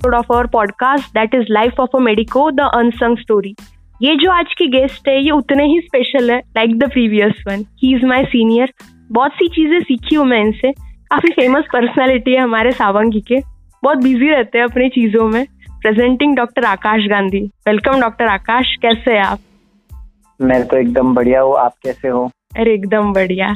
episode 0.00 0.18
of 0.18 0.30
our 0.36 0.46
podcast 0.46 1.12
that 1.14 1.34
is 1.34 1.48
Life 1.48 1.78
of 1.78 1.88
a 1.94 2.00
Medico 2.00 2.42
the 2.58 2.66
unsung 2.78 3.16
story. 3.22 3.52
ये 4.02 4.14
जो 4.16 4.30
आज 4.30 4.54
की 4.58 4.66
guest 4.66 5.08
है 5.08 5.24
ये 5.24 5.30
उतने 5.30 5.64
ही 5.64 5.80
स्पेशल 5.80 6.30
है 6.30 6.38
like 6.38 6.78
the 6.78 6.90
previous 6.90 7.44
one 7.48 7.64
he 7.82 7.96
is 7.96 8.06
my 8.06 8.24
senior 8.24 8.72
बहुत 9.12 9.32
सी 9.32 9.48
चीज़ें 9.48 9.80
सीखी 9.80 10.16
हूँ 10.16 10.26
मैं 10.26 10.40
इनसे। 10.40 10.72
काफ़ी 10.72 11.30
फ़ेमस 11.30 11.64
पर्सनैलिटी 11.72 12.32
है 12.32 12.40
हमारे 12.40 12.72
सावंगी 12.72 13.20
के। 13.20 13.36
बहुत 13.82 13.98
बिज़ी 13.98 14.30
रहते 14.30 14.58
हैं 14.58 14.64
अपनी 14.64 14.88
चीज़ों 14.88 15.28
में। 15.28 15.46
Presenting 15.82 16.36
doctor 16.36 16.64
Akash 16.64 17.06
Gandhi. 17.10 17.50
Welcome 17.66 18.00
doctor 18.00 18.26
Akash 18.26 18.76
कैसे 18.82 19.12
हैं 19.12 19.24
आप? 19.24 19.38
मैं 20.42 20.66
तो 20.66 20.76
एकदम 20.76 21.14
बढ़िया 21.14 21.40
हूँ। 21.40 21.56
आप 21.56 21.74
कैसे 21.82 22.08
हो? 22.08 22.30
अरे 22.56 22.74
एकदम 22.74 23.12
बढ़िया। 23.12 23.54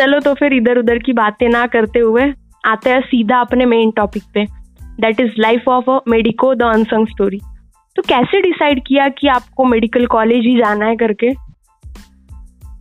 चलो 0.00 0.20
तो 0.20 0.34
फिर 0.34 0.52
इधर 0.52 0.78
उधर 0.78 0.98
की 0.98 1.12
बातें 1.12 1.48
ना 1.48 1.66
करते 1.66 1.98
हुए 1.98 2.32
आते 2.64 2.90
हैं 2.90 3.00
सीधा 3.00 3.40
अपने 3.40 3.66
मेन 3.66 3.90
टॉपिक 3.90 4.22
पे। 4.34 4.55
That 5.00 5.20
is 5.20 5.32
life 5.38 5.68
of 5.68 5.90
a 5.90 5.98
medico 6.08 6.54
the 6.54 6.62
unsung 6.62 7.06
story 7.06 7.40
तो 7.96 8.02
कैसे 8.02 8.40
डिसाइड 8.42 8.82
किया 8.86 9.08
कि 9.08 9.28
आपको 9.28 9.64
मेडिकल 9.64 10.06
कॉलेज 10.06 10.44
ही 10.44 10.56
जाना 10.58 10.86
है 10.86 10.96
करके? 10.96 11.26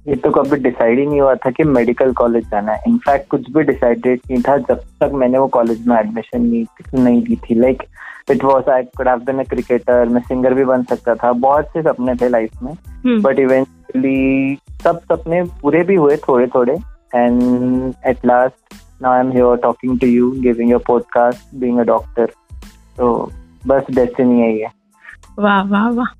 ये 0.07 0.15
तो 0.15 0.29
कभी 0.31 0.57
डिसाइड 0.57 0.99
ही 0.99 1.05
नहीं 1.05 1.21
हुआ 1.21 1.35
था 1.35 1.51
कि 1.51 1.63
मेडिकल 1.63 2.11
कॉलेज 2.13 2.49
जाना 2.49 2.71
है. 2.71 2.83
इनफैक्ट 2.87 3.27
कुछ 3.29 3.49
भी 3.51 3.63
डिसाइडेड 3.63 4.19
नहीं 4.31 4.41
था 4.41 4.57
जब 4.57 4.81
तक 5.01 5.11
मैंने 5.13 5.37
वो 5.37 5.47
कॉलेज 5.47 5.87
में 5.87 5.95
एडमिशन 5.97 6.41
नहीं 6.41 6.65
नहीं 7.03 7.21
दी 7.21 7.35
थी. 7.35 7.55
Like 7.55 7.83
it 8.31 8.43
was 8.43 8.69
I 8.69 8.83
could 8.97 9.07
have 9.07 9.19
been 9.19 9.39
a 9.39 9.43
cricketer 9.43 10.09
मैं 10.09 10.21
सिंगर 10.21 10.53
भी 10.53 10.65
बन 10.65 10.83
सकता 10.83 11.15
था. 11.15 11.31
बहुत 11.31 11.65
से 11.65 11.81
सपने 11.81 12.15
थे 12.15 12.29
लाइफ 12.29 12.61
में. 12.63 12.73
But 13.21 13.31
hmm. 13.31 13.39
इवेंचुअली 13.39 14.57
सब 14.83 14.99
सपने 14.99 15.43
पूरे 15.61 15.83
भी 15.83 15.95
हुए 15.95 16.17
थोड़े 16.17 16.47
थोड़े 16.47 16.73
and 17.15 17.93
at 18.05 18.25
last 18.25 18.84
now 19.01 19.11
I'm 19.11 19.31
here 19.31 19.57
talking 19.57 19.99
to 19.99 20.07
you, 20.07 20.41
giving 20.41 20.73
a 20.73 20.79
podcast, 20.81 21.59
being 21.59 21.79
a 21.79 21.85
doctor. 21.85 22.29
So 22.97 23.31
बस 23.67 23.85
डेस्टिनी 23.91 24.41
है 24.41 24.51
ये 24.57 24.67
वाह 25.39 25.61
वाह 25.63 25.89
वाह 25.91 26.13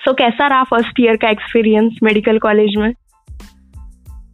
सो 0.00 0.12
कैसा 0.14 0.46
रहा 0.46 0.64
फ़र्स्ट 0.64 1.00
ईयर 1.00 1.16
का 1.16 1.28
एक्सपीरियंस 1.28 1.98
मेडिकल 2.02 2.38
कॉलेज 2.38 2.76
में 2.78 2.92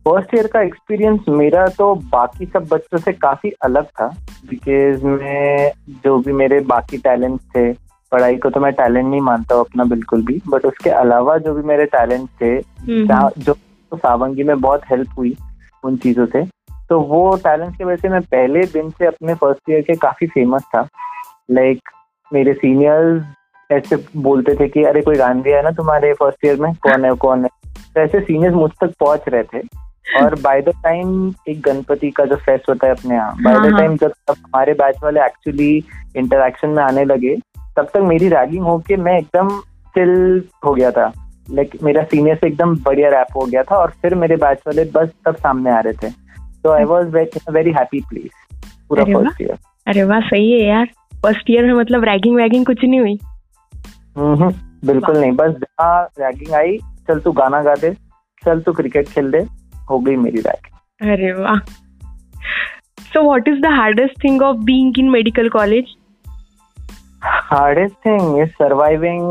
फ़र्स्ट 0.06 0.34
ईयर 0.34 0.46
का 0.46 0.60
एक्सपीरियंस 0.62 1.28
मेरा 1.30 1.66
तो 1.78 1.94
बाकी 2.12 2.46
सब 2.46 2.66
बच्चों 2.68 2.98
से 2.98 3.12
काफ़ी 3.14 3.50
अलग 3.64 3.86
था 3.90 4.06
बिकॉज़ 4.50 5.04
मैं 5.04 5.70
जो 6.04 6.18
भी 6.18 6.32
मेरे 6.32 6.60
बाकी 6.66 6.98
टैलेंट 6.98 7.40
थे 7.56 7.72
पढ़ाई 8.12 8.36
को 8.36 8.50
तो 8.50 8.60
मैं 8.60 8.72
टैलेंट 8.72 9.06
नहीं 9.06 9.20
मानता 9.20 9.54
हूँ 9.54 9.64
अपना 9.64 9.84
बिल्कुल 9.84 10.22
भी 10.26 10.40
बट 10.48 10.66
उसके 10.66 10.90
अलावा 10.96 11.38
जो 11.38 11.54
भी 11.54 11.62
मेरे 11.68 11.84
टैलेंट 11.94 12.28
थे 12.40 12.52
हम्म। 12.82 13.28
जो 13.38 13.52
तो 13.52 13.96
सावंगी 13.96 14.42
में 14.42 14.60
बहुत 14.60 14.82
हेल्प 14.90 15.18
हुई 15.18 15.36
उन 15.84 15.96
चीज़ों 15.96 16.26
से 16.26 16.44
तो 16.88 17.00
वो 17.00 17.36
टैलेंट 17.36 17.78
की 17.78 17.84
वजह 17.84 17.96
से 17.96 18.08
मैं 18.08 18.20
पहले 18.20 18.60
दिन 18.60 18.90
से 18.90 19.06
अपने 19.06 19.34
फ़र्स्ट 19.34 19.70
ईयर 19.70 19.80
के 19.80 19.94
काफ़ी 19.94 20.26
फ़ेमस 20.26 20.62
था। 20.62 20.88
लाइक 21.50 21.76
like, 21.76 21.94
मेरे 22.32 22.52
सीनियर्स 22.54 23.22
ऐसे 23.72 24.04
बोलते 24.16 24.54
थे 24.54 24.68
कि 24.68 24.84
अरे 24.84 25.02
कोई 25.02 25.16
गांधी 25.16 25.50
है 25.50 25.62
ना 25.62 25.70
तुम्हारे 25.70 26.12
फ़र्स्ट 26.12 26.44
ईयर 26.44 26.56
में? 26.56 26.74
कौन 26.74 27.04
है 27.04 27.12
कौन 27.12 27.42
है? 27.42 27.48
तो 27.94 28.00
ऐसे 28.00 28.20
सीनियर्स 28.20 28.54
मुझ 28.54 28.70
तक 28.80 28.92
पहुँच 29.00 29.20
रहे 29.28 29.42
थे। 29.42 29.86
और 30.22 30.34
बाय 30.34 30.62
द 30.62 30.68
टाइम 30.68 31.34
एक 31.48 31.60
गणपति 31.60 32.10
का 32.10 32.24
जो 32.24 32.36
फेस्ट 32.36 32.68
होता 32.68 32.86
है 32.86 32.92
अपने 32.92 33.14
यहाँ 33.14 33.36
बाय 33.42 33.70
द 33.70 33.76
टाइम 33.76 33.96
जब 33.96 34.12
तब 34.28 34.34
हमारे 34.44 34.72
बैच 34.72 34.96
वाले 35.02 35.20
एक्चुअली 35.20 35.84
इंटरेक्शन 36.16 36.68
में 36.68 36.82
आने 36.82 37.04
लगे 37.04 37.36
तब 37.76 37.88
तक 37.94 37.96
मेरी 37.96 38.28
रैगिंग 38.28 38.64
होके 38.64 38.96
मैं 38.96 39.18
एकदम 39.18 39.48
चिल 39.94 40.42
हो 40.64 40.74
गया 40.74 40.90
था। 40.90 41.12
लाइक 41.50 41.70
मेरा 41.82 42.02
सीनियर 42.02 42.36
से 42.36 42.46
एकदम 42.46 42.76
बढ़िया 42.76 43.08
रैप 43.08 43.26
हो 43.36 43.46
गया 43.46 43.62
था 43.62 43.76
और 43.76 43.92
फिर 44.02 44.14
मेरे 44.14 44.36
बैच 44.36 44.58
वाले 44.66 44.84
बस 44.84 45.08
तब 45.26 45.36
सामने 45.36 45.70
आ 45.70 45.80
रहे 45.80 45.92
थे। 45.92 46.25
तो 46.64 46.70
I 46.72 46.84
was 46.84 47.06
very 47.50 47.72
happy 47.72 48.00
place 48.08 48.30
पूरा 48.88 49.04
फ़र्स्ट 49.04 49.40
ईयर 49.42 49.56
अरे 49.86 50.02
वाह। 50.04 50.20
सही 50.20 50.50
है 50.52 50.66
यार। 50.68 50.86
फ़र्स्ट 51.22 51.50
ईयर 51.50 51.64
में 51.64 51.72
मतलब 51.74 52.04
रैगिंग 52.04 52.36
वैगिंग 52.36 52.66
कुछ 52.66 52.84
नहीं 52.84 53.00
हुई। 53.00 53.18
हम्म, 54.18 54.50
बिल्कुल 54.86 55.18
नहीं। 55.18 55.32
बस 55.32 55.50
जहाँ 55.52 56.02
रैगिंग 56.20 56.54
आई 56.54 56.76
चल 57.08 57.20
तू 57.20 57.32
गाना 57.32 57.62
गा 57.62 57.74
दे 57.74 57.92
चल 58.42 58.60
तू 58.60 58.72
क्रिकेट 58.72 59.08
खेल 59.08 59.30
दे 59.30 59.46
हो 59.90 59.98
गई 59.98 60.16
मेरी 60.16 60.40
रैगिंग 60.40 61.10
अरे 61.10 61.32
वाह। 61.32 61.58
So 63.12 63.22
what 63.22 63.48
is 63.48 63.60
the 63.60 63.66
hardest 63.66 64.24
thing 64.24 64.42
of 64.42 64.56
being 64.64 64.98
in 64.98 65.10
medical 65.10 65.48
college 65.48 65.94
hardest 67.24 67.94
thing 68.06 68.38
is 68.38 68.48
surviving 68.48 69.22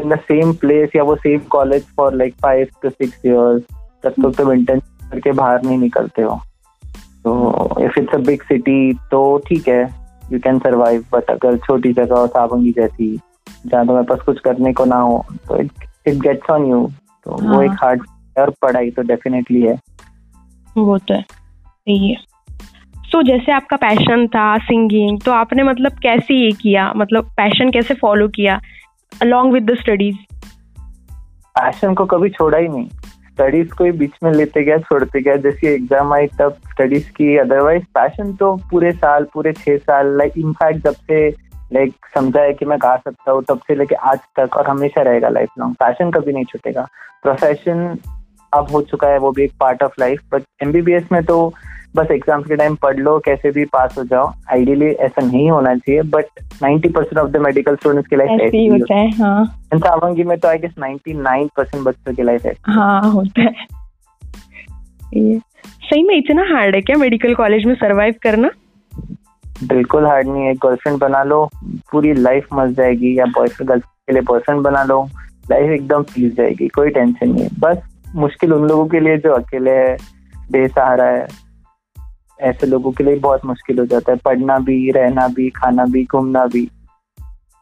in 0.00 0.08
the 0.08 0.18
same 0.20 0.52
place 0.52 0.90
या 0.96 1.02
वो 1.02 1.16
same 1.16 1.40
college 1.50 1.86
for 1.96 2.14
like 2.14 2.34
five 2.42 2.68
to 2.82 2.90
six 2.90 3.24
years 3.26 3.62
तब 4.02 4.22
तो 4.22 4.30
तुम 4.30 4.52
इंटर्न 4.52 4.80
करके 5.10 5.32
बाहर 5.32 5.62
नहीं 5.62 5.78
निकलते 5.78 6.22
हो। 6.22 6.40
तो 7.24 7.84
if 7.84 8.00
it's 8.00 8.14
a 8.14 8.18
big 8.18 8.42
city 8.42 8.94
तो 8.94 9.42
ठीक 9.46 9.68
है 9.68 9.94
यू 10.32 10.38
कैन 10.38 10.58
सर्वाइव 10.58 11.04
बट 11.12 11.30
अगर 11.30 11.56
छोटी 11.56 11.92
जगह 11.92 12.16
हो 12.16 12.26
सावंगी 12.26 12.72
जैसी 12.72 13.20
जहाँ 13.66 13.86
तुम्हारे 13.86 14.06
पास 14.06 14.20
कुछ 14.20 14.40
करने 14.40 14.72
को 14.72 14.84
ना 14.84 14.96
हो 14.96 15.26
तो 15.48 15.56
it 15.56 15.72
it 16.06 16.14
gets 16.14 16.50
on 16.50 16.66
you 16.66 16.90
तो 17.24 17.46
हाँ. 17.46 17.56
वो 17.56 17.62
एक 17.62 17.70
हार्ड 17.70 18.02
और 18.38 18.50
पढ़ाई 18.50 18.90
तो 18.90 19.02
डेफिनेटली 19.02 19.62
है। 19.62 19.74
वो 20.76 20.98
तो 20.98 21.14
है। 21.14 21.22
सही 21.22 22.10
है। 22.10 22.16
सो 22.98 23.22
so, 23.22 23.26
जैसे 23.26 23.52
आपका 23.52 23.76
पैशन 23.76 24.26
था 24.26 24.58
सिंगिंग 24.58 25.20
तो 25.20 25.32
आपने 25.32 25.62
मतलब 25.62 25.92
कैसे 25.92 26.34
ये 26.34 26.52
किया? 26.52 26.92
मतलब 26.96 27.24
पैशन 27.24 27.70
कैसे 27.70 27.94
फॉलो 27.94 28.28
किया 28.28 28.60
along 29.22 29.52
with 29.52 29.70
the 29.70 29.74
studies 29.74 30.16
passion 31.58 31.94
को 31.94 32.04
कभी 32.04 32.30
छोड़ा 32.30 32.58
ही 32.58 32.68
नहीं। 32.68 32.88
स्टडीज़ 33.38 33.74
को 33.78 33.84
ही 33.84 33.90
बीच 33.98 34.14
में 34.22 34.30
लेते 34.32 34.62
गया 34.64 34.76
छोड़ते 34.78 35.20
गया 35.20 35.34
जैसे 35.38 35.74
एग्ज़ाम 35.74 36.12
आई 36.12 36.26
तब 36.38 36.56
स्टडीज़ 36.70 37.10
की। 37.12 37.36
अदरवाइज़ 37.38 37.84
पैशन 37.94 38.32
तो 38.36 38.54
पूरे 38.70 38.90
साल, 38.92 39.24
पूरे 39.34 39.52
छह 39.52 39.76
साल 39.78 40.16
लाइक 40.18 40.32
इनफैक्ट 40.38 40.84
जब 40.84 40.94
से 40.94 41.28
लाइक 41.72 41.94
समझा 42.14 42.40
है 42.40 42.52
कि 42.52 42.64
मैं 42.64 42.78
गा 42.78 42.96
सकता 42.96 43.32
हूँ, 43.32 43.42
तब 43.42 43.58
से 43.58 43.74
लेके 43.74 43.94
आज 43.94 44.18
तक 44.38 44.56
और 44.56 44.66
हमेशा 44.66 45.02
रहेगा 45.02 45.28
लाइफ 45.28 45.48
लॉन्ग 45.58 45.74
पैशन 45.74 46.10
कभी 46.10 46.32
नहीं 46.32 46.44
छूटेगा। 46.44 46.86
प्रोफेशन 47.22 47.98
अब 48.52 48.70
हो 48.70 48.80
चुका 48.82 49.08
है, 49.08 49.18
वो 49.18 49.30
भी 49.32 49.44
एक 49.44 49.52
part 49.60 49.82
of 49.82 50.00
life 50.00 50.22
but 50.32 50.42
MBBS 50.62 51.12
में 51.12 51.22
तो 51.24 51.38
बस 51.96 52.10
एग्ज़ाम्स 52.10 52.46
के 52.46 52.56
टाइम 52.56 52.74
पढ़ 52.74 52.96
लो 52.96 53.18
कैसे 53.18 53.50
भी 53.50 53.64
पास 53.66 53.94
हो 53.98 54.04
जाओ। 54.04 54.32
आइडियली 54.52 54.86
ऐसा 54.86 55.24
नहीं 55.26 55.50
होना 55.50 55.74
चाहिए 55.74 56.02
but 56.08 56.40
90 56.62 56.92
percent 56.94 57.18
of 57.18 57.30
the 57.30 57.36
medical 57.36 57.76
students 57.76 58.08
की 58.08 58.16
लाइफ 58.16 58.40
ऐसी 58.40 58.66
होता 58.66 58.94
है 58.94 59.10
हाँ। 59.16 59.44
सावंगी 59.74 60.24
में 60.24 60.36
तो 60.38 60.48
आई 60.48 60.58
गेस 60.58 60.74
99 60.80 61.48
परसेंट 61.56 61.84
बच्चों 61.84 62.14
की 62.14 62.22
लाइफ 62.22 62.46
ऐसी। 62.46 62.72
हाँ 62.72 63.10
होता 63.12 63.42
है। 63.42 63.66
ये 65.14 65.38
सही 65.82 66.02
में 66.02 66.14
इतना 66.16 66.42
हार्ड 66.48 66.74
है 66.74 66.80
क्या 66.80 66.96
मेडिकल 66.96 67.34
कॉलेज 67.34 67.64
में 67.66 67.74
सरवाइव 67.74 68.14
करना? 68.22 68.50
बिल्कुल 69.64 70.06
हार्ड 70.06 70.28
नहीं 70.28 70.44
है। 70.46 70.54
गर्लफ्रेंड 70.54 70.98
बना 70.98 71.22
लो 71.22 71.44
पूरी 71.92 72.12
लाइफ 72.14 72.46
मच 72.54 72.70
जाएगी 72.70 73.18
या 73.18 73.24
बॉयफ्रेंड 73.26 73.68
गर्लफ्रेंड 73.70 74.06
के 74.06 74.12
लिए 74.12 74.22
बॉयफ्रेंड 74.22 74.60
बना 74.60 74.82
लो 74.84 75.02
लाइफ 75.50 75.70
एकदम 75.70 76.02
पीस 76.04 76.32
जाएगी 76.34 76.68
कोई 76.68 76.90
टेंशन 76.90 77.30
नहीं 77.30 77.42
है। 77.42 77.48
बस 77.58 77.82
मुश्किल 78.16 78.52
उन 78.52 78.68
लोगों 78.68 78.86
के 78.86 79.00
लिए 79.00 79.16
जो 79.18 79.32
अकेले 79.32 79.70
है 79.70 79.96
बेसहारा 80.52 81.04
है 81.04 81.26
ऐसे 82.40 82.66
लोगों 82.66 82.92
के 82.92 83.04
लिए 83.04 83.16
बहुत 83.18 83.44
मुश्किल 83.46 83.78
हो 83.78 83.86
जाता 83.86 84.12
है। 84.12 84.18
पढ़ना 84.24 84.58
भी 84.60 84.90
रहना 84.92 85.26
भी 85.28 85.48
खाना 85.50 85.84
भी 85.86 86.04
घूमना 86.04 86.44
भी। 86.46 86.68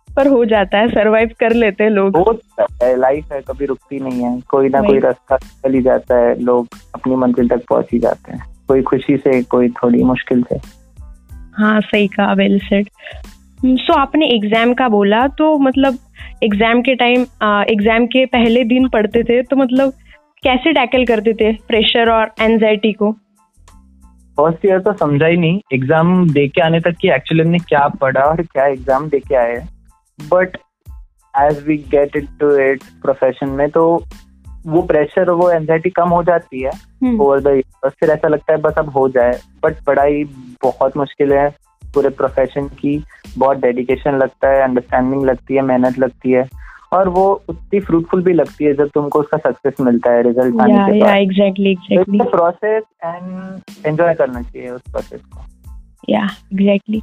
पर 0.09 0.27
हो 0.29 0.45
जाता 0.45 0.79
है 0.79 0.89
सरवाइव 0.89 1.31
कर 1.41 1.53
लेते 1.55 1.85
हैं 1.85 1.91
लोग। 1.91 2.17
है 2.83 2.95
लाइफ 2.97 3.33
है 3.33 3.41
कभी 3.43 3.67
रुकती 3.67 3.99
नहीं 4.01 4.23
है। 4.23 4.41
कोई 4.49 4.69
ना 4.69 4.81
कोई 4.83 4.99
रास्ता 4.99 5.37
चली 5.37 5.83
जाता 5.83 6.19
है 6.19 6.39
लोग 6.41 6.69
अपनी 6.95 7.17
मंजिल 7.17 7.49
तक 7.49 7.65
पहुँच 7.71 7.89
ही 7.93 7.99
जाते 7.99 8.33
हैं। 8.33 8.47
कोई 8.69 8.83
खुशी 8.83 9.17
से 9.17 9.43
कोई 9.45 9.69
थोड़ी 9.75 10.03
मुश्किल 10.05 10.43
से। 10.43 10.59
हाँ 11.59 11.81
सही 11.81 12.07
कहा 12.09 12.33
वेल 12.33 12.59
सेड 12.59 12.89
सो 13.65 13.93
आपने 13.93 14.27
एग्ज़ाम 14.29 14.73
का 14.75 14.89
बोला 14.89 15.27
तो 15.39 15.57
मतलब 15.59 15.99
एग्ज़ाम 16.45 16.81
के 16.83 16.95
टाइम 16.95 17.23
एग्ज़ाम 17.71 18.07
के 18.07 18.25
पहले 18.27 18.65
दिन 18.65 18.89
पढ़ते 18.89 19.23
थे 19.25 19.43
तो 19.43 19.57
मतलब 19.57 19.93
कैसे 20.43 20.73
टैकल 20.73 21.05
करते 21.05 21.33
थे 21.35 21.53
प्रेशर 21.69 22.11
और 22.11 22.33
एनजाइटी 22.41 22.93
को? 22.93 23.11
फ़र्स्ट 24.37 24.65
ईयर 24.67 24.81
तो 24.81 24.93
समझा 24.95 25.27
ही 25.27 25.37
नहीं। 25.37 25.61
एग्ज़ाम 25.73 26.29
दे 26.31 26.47
के 26.49 26.61
आने 26.61 26.81
तक 26.81 26.97
कि 27.01 27.11
एक्चुअली 27.11 27.43
हमने 27.43 27.59
क्या 27.59 27.87
पढ़ा 28.01 28.23
और 28.23 28.43
क्या 28.43 28.67
एग्ज़ाम 28.67 29.09
दे 29.09 29.21
के 29.21 29.35
आए 29.37 29.57
but 30.19 30.57
as 31.35 31.63
we 31.67 31.77
get 31.91 32.17
it 32.17 32.29
to 32.41 32.51
it 32.61 32.83
profession 33.03 33.49
में 33.51 33.69
तो 33.71 33.85
वो 34.67 34.83
प्रेशर 34.83 35.31
वो 35.31 35.51
एंजाइटी 35.51 35.91
कम 35.91 36.09
हो 36.09 36.23
जाती 36.25 36.63
है 36.63 36.71
ओवर 37.15 37.41
द 37.41 37.61
फिर 37.91 38.11
ऐसा 38.11 38.29
लगता 38.29 38.53
है 38.53 38.59
बस 38.61 38.79
अब 38.79 38.89
हो 38.91 39.09
जाए। 39.09 39.39
बट 39.65 39.83
पढ़ाई 39.87 40.25
बहुत 40.63 40.97
मुश्किल 40.97 41.33
है 41.33 41.49
पूरे 41.95 42.09
प्रोफेशन 42.13 42.67
की। 42.79 43.03
बहुत 43.39 43.59
डेडिकेशन 43.59 44.19
लगता 44.19 44.49
है 44.49 44.63
अंडरस्टैंडिंग 44.63 45.25
लगती 45.25 45.55
है 45.55 45.63
मेहनत 45.63 45.99
लगती 45.99 46.33
है। 46.33 46.43
और 46.97 47.09
वो 47.09 47.25
उतनी 47.49 47.81
फ्रूटफुल 47.81 48.23
भी 48.23 48.33
लगती 48.33 48.65
है 48.65 48.73
जब 48.75 48.89
तुमको 48.95 49.21
उसका 49.21 49.39
सक्सेस 49.39 49.81
मिलता 49.81 50.11
है 50.11 50.23
रिज़ल्ट 50.23 50.61
आने 50.61 50.75
के 50.75 51.01
बाद। 51.01 51.17
Exactly 51.17 51.71
exactly 51.71 52.19
process 52.31 52.83
and 53.05 53.87
enjoy 53.87 54.15
करना 54.15 54.43
चाहिए 54.43 54.69
उस 54.69 54.83
प्रोसेस 54.91 55.21
को। 55.21 55.45
या 56.09 56.25
एग्जैक्टली 56.53 57.01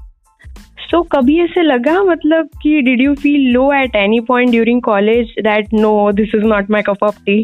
सो 0.80 1.02
कभी 1.12 1.40
ऐसे 1.44 1.62
लगा 1.62 2.02
मतलब 2.04 2.50
कि 2.62 2.82
did 2.82 3.02
you 3.02 3.14
feel 3.16 3.52
low 3.52 3.72
at 3.74 3.96
any 3.96 4.20
point 4.20 4.52
during 4.52 4.82
college 4.82 5.36
that 5.44 5.74
no 5.74 6.12
this 6.12 6.36
is 6.36 6.44
not 6.46 6.70
my 6.72 6.82
cup 6.82 7.04
of 7.04 7.20
tea 7.26 7.40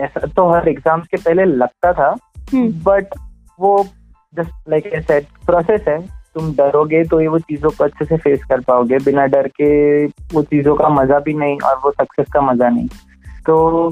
ऐसा 0.00 0.26
तो 0.26 0.48
हर 0.50 0.68
एग्ज़ाम्स 0.68 1.06
के 1.06 1.16
पहले 1.16 1.44
लगता 1.44 1.92
था 1.92 2.10
बट 2.54 3.04
hmm. 3.04 3.20
वो 3.60 3.84
just 4.34 4.68
like 4.68 4.86
a 4.86 5.00
set 5.00 5.26
process 5.46 5.84
है। 5.88 6.19
तुम 6.36 6.52
डरोगे 6.54 7.02
तो 7.04 7.20
ये 7.20 7.28
वो 7.28 7.38
चीज़ों 7.40 7.70
को 7.70 7.84
अच्छे 7.84 8.04
से 8.04 8.16
फेस 8.16 8.44
कर 8.44 8.60
पाओगे। 8.60 8.98
बिना 9.04 9.26
डर 9.26 9.48
के 9.50 10.04
वो 10.34 10.42
चीज़ों 10.44 10.74
का 10.74 10.88
मज़ा 10.90 11.18
भी 11.20 11.34
नहीं 11.34 11.58
और 11.60 11.80
वो 11.84 11.90
सक्सेस 11.92 12.26
का 12.32 12.40
मज़ा 12.42 12.68
नहीं। 12.68 12.88
तो 13.46 13.90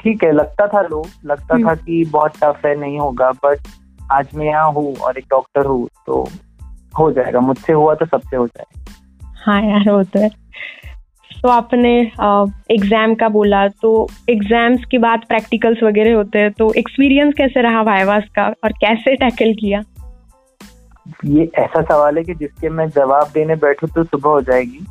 ठीक 0.00 0.24
है 0.24 0.32
लगता 0.32 0.66
था 0.66 0.80
लो 0.82 1.04
लगता 1.26 1.58
था 1.58 1.74
कि 1.76 2.04
बहुत 2.12 2.36
टफ 2.42 2.66
है 2.66 2.74
नहीं 2.80 2.98
होगा 2.98 3.30
बट 3.44 3.68
आज 4.12 4.28
मैं 4.34 4.46
यहाँ 4.46 4.70
हूँ 4.72 4.94
और 4.96 5.18
एक 5.18 5.24
डॉक्टर 5.30 5.66
हूँ 5.66 5.88
तो 6.06 6.22
हो 6.92 7.10
जाएगा। 7.12 7.40
मुझसे 7.40 7.72
हुआ 7.72 7.94
तो 7.94 8.06
सबसे 8.06 8.36
हो 8.36 8.46
जाएगा। 8.46 9.34
हाँ 9.44 9.60
यार 9.62 9.90
वो 9.90 10.02
तो 10.04 10.20
है। 10.20 10.28
तो 11.30 11.48
आपने 11.48 11.92
एग्ज़ाम 12.70 13.14
का 13.14 13.28
बोला 13.28 13.66
तो 13.82 14.08
एग्ज़ाम्स 14.30 14.84
के 14.90 14.98
बाद 14.98 15.24
प्रैक्टिकल्स 15.28 15.82
वगैरह 15.82 16.14
होते 16.14 16.38
हैं 16.38 16.50
तो 16.52 16.72
एक्सपीरियंस 16.74 17.34
कैसे 17.34 17.62
रहा 17.62 17.80
वाइवास 17.82 18.28
का 18.36 18.46
और 18.64 18.72
कैसे 18.74 19.14
टैकल 19.16 19.52
किया? 19.54 19.80
ये 21.24 21.50
ऐसा 21.58 21.80
सवाल 21.82 22.16
है 22.18 22.22
कि 22.24 22.34
जिसके 22.34 22.68
मैं 22.70 22.88
जवाब 22.90 23.30
देने 23.34 23.54
बैठू 23.56 23.86
तो 23.86 24.02
सुबह 24.04 24.30
हो 24.30 24.40
जाएगी। 24.40 24.84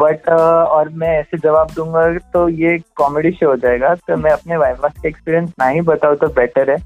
बट 0.00 0.28
और 0.28 0.88
मैं 0.88 1.08
ऐसे 1.18 1.38
जवाब 1.38 1.70
दूँगा 1.76 2.06
तो 2.32 2.48
ये 2.48 2.76
कॉमेडी 2.96 3.30
शो 3.30 3.48
हो 3.48 3.56
जाएगा। 3.56 3.94
तो 3.96 4.16
मैं 4.16 4.30
अपने 4.30 4.56
वाइवास 4.56 4.92
के 5.02 5.08
एक्सपीरियंस 5.08 5.52
ना 5.58 5.66
ही 5.66 5.80
बताऊँ 5.80 6.16
तो 6.16 6.28
बेटर 6.34 6.70
है। 6.70 6.76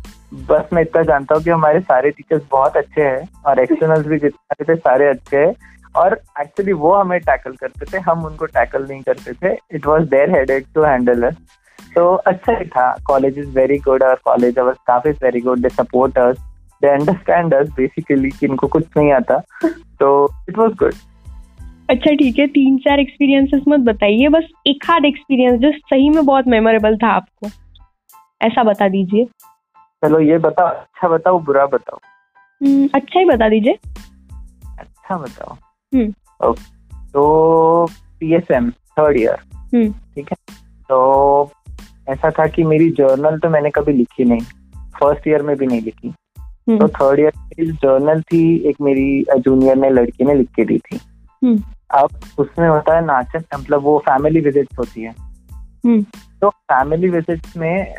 बस 0.49 0.69
मैं 0.73 0.83
इतना 0.83 1.03
जानता 1.03 1.35
हूँ 1.35 1.43
कि 1.45 1.51
हमारे 1.51 1.81
सारे 1.81 2.11
टीचर्स 2.11 2.43
बहुत 2.53 2.77
अच्छे 2.77 3.03
हैं 3.03 3.29
और 3.47 3.59
एक्सटर्नल्स 3.61 4.07
भी 4.07 4.19
जितने 4.19 4.65
थे 4.65 4.77
सारे 4.77 5.09
अच्छे 5.09 5.37
हैं। 5.37 5.55
और 5.97 6.21
एक्चुअली 6.41 6.73
वो 6.75 6.93
हमें 6.95 7.19
टैकल 7.21 7.53
करते 7.53 7.87
थे, 7.87 7.99
हम 8.01 8.25
उनको 8.27 8.47
टैकल 8.47 8.87
नहीं 8.89 9.03
करते 9.03 9.33
थे। 9.35 9.57
It 9.75 9.87
was 9.87 10.09
their 10.11 10.31
headed 10.37 10.65
to 10.75 10.83
handle 10.83 11.31
तो 11.95 12.15
अच्छा 12.15 12.53
ही 12.53 12.65
था। 12.67 12.95
कॉलेज 13.07 13.39
इज़ 13.39 13.49
वेरी 13.57 13.79
गुड 13.81 14.03
और 14.03 14.21
college 14.25 14.59
our 14.59 14.75
staff 14.75 15.07
is 15.07 15.17
very 15.23 15.41
good 15.41 15.59
they 15.59 15.69
support 15.71 16.19
us 16.19 16.37
they 16.85 16.89
understand 16.89 17.55
us 17.55 17.69
basically 17.69 18.31
कि 18.31 18.47
इनको 18.47 18.67
कुछ 18.67 18.85
नहीं 18.97 19.13
आता। 19.13 19.39
तो 20.01 20.29
इट 20.49 20.59
वाज 20.59 20.71
गुड 20.71 20.95
अच्छा 21.91 22.15
ठीक 22.15 22.39
है 22.39 22.47
तीन 22.47 22.79
चार 22.79 23.01
एक्सपीरियंसेस 23.01 23.63
मत 23.69 23.81
बताइए 23.81 24.29
बस 24.29 24.45
एक 24.67 24.91
आध 24.91 25.05
एक्सपीरियंस 25.05 25.61
जो 25.61 25.73
सही 25.73 26.09
में 26.09 26.25
बहुत 26.27 26.47
मेमोरेबल 26.47 26.97
था 26.97 27.09
आपको। 27.09 27.49
ऐसा 28.43 28.63
बता 28.63 28.89
दीजिए। 28.89 29.25
चलो 30.05 30.21
ये 30.21 30.39
बताओ 30.39 30.67
अच्छा 30.67 31.09
बताओ 31.09 31.39
बुरा 31.39 31.67
बताओ। 31.67 31.99
हम्म, 32.63 32.89
अच्छा 32.95 33.19
ही 33.19 33.25
बता 33.25 33.49
दीजिए। 33.49 33.79
अच्छा 34.79 35.17
बताओ। 35.17 35.55
हम्म। 35.95 36.13
ओके 36.49 36.97
तो 37.13 37.23
पीएसएम 38.21 38.71
थर्ड 38.71 39.17
ईयर 39.17 39.37
ठीक 40.15 40.33
है? 40.33 40.37
तो 40.89 41.51
ऐसा 42.09 42.31
था 42.31 42.47
कि 42.47 42.65
मेरी 42.65 42.91
जर्नल 42.91 43.39
तो 43.39 43.49
मैंने 43.49 43.71
कभी 43.71 43.93
लिखी 43.93 44.25
नहीं। 44.25 44.41
फ़र्स्ट 45.01 45.29
ईयर 45.29 45.43
में 45.43 45.57
भी 45.57 45.67
नहीं 45.67 45.81
लिखी। 45.81 46.13
तो 46.69 46.89
थर्ड 46.89 47.21
ईयर 47.21 47.31
की 47.31 47.71
जर्नल 47.73 48.21
थी 48.23 48.43
एक 48.69 48.77
मेरी 48.81 49.25
जूनियर 49.39 49.77
ने 49.77 49.91
लड़की 49.91 50.25
ने 50.25 50.35
लिख 50.35 50.49
के 50.57 50.65
दी 50.65 50.79
थी। 50.79 51.01
हम्म। 51.45 51.63
अब 51.91 52.09
उसमें 52.39 52.69
होता 52.69 52.95
है 52.97 53.05
नाचन 53.05 53.43
मतलब 53.55 53.83
वो 53.83 53.99
फैमिली 53.99 54.41
विज़िट 54.41 54.69
होती 54.79 55.03
है। 55.03 55.15
हम्म। 55.85 56.03
तो 56.41 56.49
फैमिली 56.49 57.09
विज़िट 57.09 57.47
में 57.57 57.95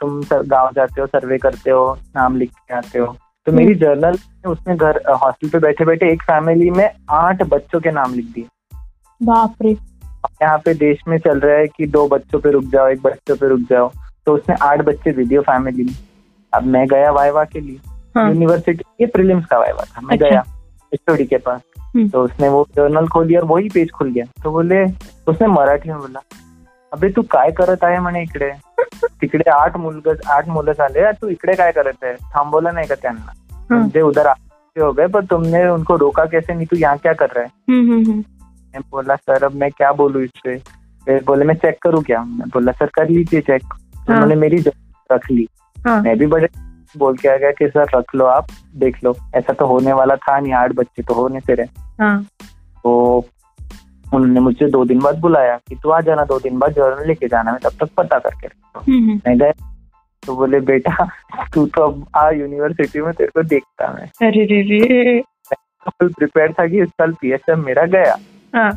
तुम 0.00 0.20
गाँव 0.32 0.70
जाते 0.74 1.00
हो 1.00 1.06
सर्वे 1.06 1.38
करते 1.38 1.70
हो 1.70 1.98
नाम 2.16 2.36
लिख 2.36 2.50
के 2.50 2.74
आते 2.74 2.98
हो। 2.98 3.16
तो 3.46 3.52
मेरी 3.52 3.74
जर्नल 3.74 4.16
उसने 4.46 4.76
घर 4.76 5.00
हॉस्टल 5.22 5.48
पे 5.48 5.58
बैठे 5.58 5.84
बैठे 5.84 6.12
एक 6.12 6.22
फैमिली 6.22 6.70
में 6.70 6.88
आठ 7.10 7.42
बच्चों 7.42 7.80
के 7.80 7.90
नाम 7.90 8.14
लिख 8.14 8.26
दिए। 8.26 8.46
बाप 9.20 9.54
रे। 9.62 9.70
यहाँ 10.42 10.58
पे 10.58 10.74
देश 10.74 10.98
में 11.08 11.18
चल 11.18 11.40
रहा 11.40 11.56
है 11.56 11.66
कि 11.66 11.86
दो 11.86 12.06
बच्चों 12.08 12.40
पे 12.40 12.50
रुक 12.50 12.64
जाओ 12.64 12.88
एक 12.88 13.02
बच्चों 13.02 13.36
पे 13.36 13.48
रुक 13.48 13.60
जाओ। 13.60 13.90
तो 14.26 14.34
उसने 14.34 14.54
आठ 14.62 14.80
बच्चे 14.80 15.12
दे 15.12 15.24
दिए 15.24 15.40
फैमिली 15.40 15.84
में। 15.84 15.94
अब 16.52 16.62
मैं 16.62 16.86
गया 16.88 17.10
वाइवा 17.10 17.44
के 17.44 17.60
लिए. 17.60 17.78
यूनिवर्सिटी 18.16 18.82
के 18.98 19.06
प्रीलिम्स 19.06 19.46
का 19.46 19.58
वाइवा 19.58 19.84
था 19.84 20.00
मैं 20.00 20.16
अच्छा. 20.16 20.28
गया 20.28 20.42
स्टोरी 20.94 21.24
के 21.24 21.36
पास। 21.36 21.60
हम्म। 21.80 22.08
तो 22.08 22.22
उसने 22.24 22.48
वो 22.48 22.66
जर्नल 22.76 23.06
खोली 23.08 23.36
और 23.36 23.44
वही 23.44 23.68
पेज 23.68 23.90
खुल 23.90 24.10
गया। 24.12 24.24
तो 24.44 24.50
बोले 24.50 24.84
उसने 25.28 25.46
मराठी 25.46 25.88
में 25.88 25.98
बोला 25.98 26.20
अबे 26.92 27.08
तू 27.08 27.22
काय 27.22 27.50
करत 27.50 27.84
आहे 27.84 27.98
म्हणे 27.98 28.22
इकडे? 28.22 28.50
तिकडे 29.20 29.50
आठ 29.50 29.76
मुलग 29.76 30.08
आठ 30.26 30.48
मुलं 30.48 30.72
झाले 30.72 31.10
तू 31.12 31.28
इकडे 31.28 31.54
काय 31.54 31.72
करत 31.72 32.04
आहे? 32.04 32.14
थांबवलं 32.34 32.74
नाही 32.74 32.86
का 32.86 32.94
त्यांना? 32.94 33.32
म्हणजे 33.70 34.00
उधर 34.00 34.28
हो 34.76 34.92
गए 34.92 35.06
पर 35.06 35.24
तुमने 35.24 35.66
उनको 35.68 35.96
रोका 35.98 36.24
कैसे? 36.24 36.54
नहीं 36.54 36.66
तू 36.66 36.76
यहाँ 36.76 36.96
क्या 36.98 37.12
कर 37.12 37.30
रहा 37.36 37.44
है? 37.44 37.50
हम्म, 37.70 37.92
हम्म, 37.92 38.18
मैं 38.74 38.80
बोला 38.90 39.16
सर 39.16 39.44
अब 39.44 39.54
मैं 39.54 39.70
क्या 39.70 39.92
बोलू 39.92 40.20
इससे? 40.20 40.56
फिर 41.06 41.22
बोले 41.26 41.44
मैं 41.44 41.54
चेक 41.54 41.78
करूँ 41.82 42.02
क्या? 42.02 42.22
मैं 42.24 42.48
बोला 42.48 42.72
सर 42.72 42.86
कर 42.94 43.08
लीजिए 43.08 43.40
चेक 43.40 43.62
तो 43.62 44.12
उन्होंने 44.12 44.34
हाँ। 44.34 44.40
मेरी 44.40 44.58
रख 45.12 45.30
ली। 45.30 45.46
हाँ। 45.76 46.00
मैं 46.02 46.16
भी 46.18 46.26
बड़े 46.26 46.48
बोल 46.98 47.16
के 47.16 47.28
आ 47.28 47.36
गया 47.36 47.50
कि 47.50 47.68
सर 47.68 47.98
रख 47.98 48.14
लो 48.14 48.24
आप 48.24 48.46
देख 48.76 49.02
लो 49.04 49.14
ऐसा 49.34 49.52
तो 49.52 49.66
होने 49.66 49.92
वाला 49.92 50.16
था 50.16 50.38
नहीं 50.40 50.52
आठ 50.52 50.72
बच्चे 50.72 51.02
तो 51.02 51.14
होने 51.14 51.40
से 51.40 51.54
रहे 51.54 51.66
हाँ. 52.00 52.22
तो 52.84 53.24
उन्होंने 54.14 54.40
मुझे 54.40 54.66
दो 54.66 54.84
दिन 54.84 54.98
बाद 54.98 55.18
बुलाया 55.18 55.56
कि 55.68 55.76
तू 55.82 55.90
आ 55.90 56.00
जाना 56.00 56.24
दो 56.24 56.38
दिन 56.38 56.58
बाद 56.58 56.72
जर्नल 56.72 57.06
लेके 57.06 57.28
जाना 57.28 57.52
मैं 57.52 57.60
तब 57.64 57.84
तक 57.84 57.92
पता 57.96 58.18
करके 58.18 58.46
हम्म, 58.46 59.10
हम्म। 59.10 59.20
मैं 59.26 59.38
गया 59.38 59.52
तो 60.22 60.36
बोले 60.36 60.60
बेटा 60.60 61.04
तू 61.54 61.66
तो 61.66 61.82
अब 61.82 62.06
आ 62.16 62.30
यूनिवर्सिटी 62.30 63.00
में 63.00 63.12
तेरे 63.12 63.30
को 63.30 63.42
देखता 63.42 63.92
मैं 63.92 64.28
अरे 64.28 64.44
रे 64.44 64.62
रे 64.62 65.20
फुल 65.86 66.08
प्रिपेयर 66.08 66.52
था 66.52 66.66
कि 66.66 66.82
इस 66.82 66.88
साल 66.88 67.12
पी 67.12 67.54
मेरा 67.54 67.86
गया 67.86 68.16
हाँ. 68.54 68.70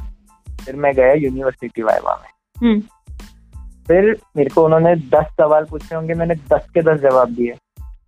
फिर 0.47 0.75
मैं 0.75 0.93
गया 0.93 1.13
यूनिवर्सिटी 1.13 1.81
वाइवा 1.81 2.21
में 2.23 2.29
हम्म। 2.57 2.79
फिर 3.87 4.15
मेरे 4.37 4.49
को 4.49 4.63
उन्होंने 4.65 4.95
दस 4.95 5.25
सवाल 5.39 5.65
पूछे 5.65 5.95
होंगे 5.95 6.13
मैंने 6.13 6.35
दस 6.35 6.67
के 6.73 6.81
दस 6.81 6.99
जवाब 7.01 7.29
दिए 7.29 7.55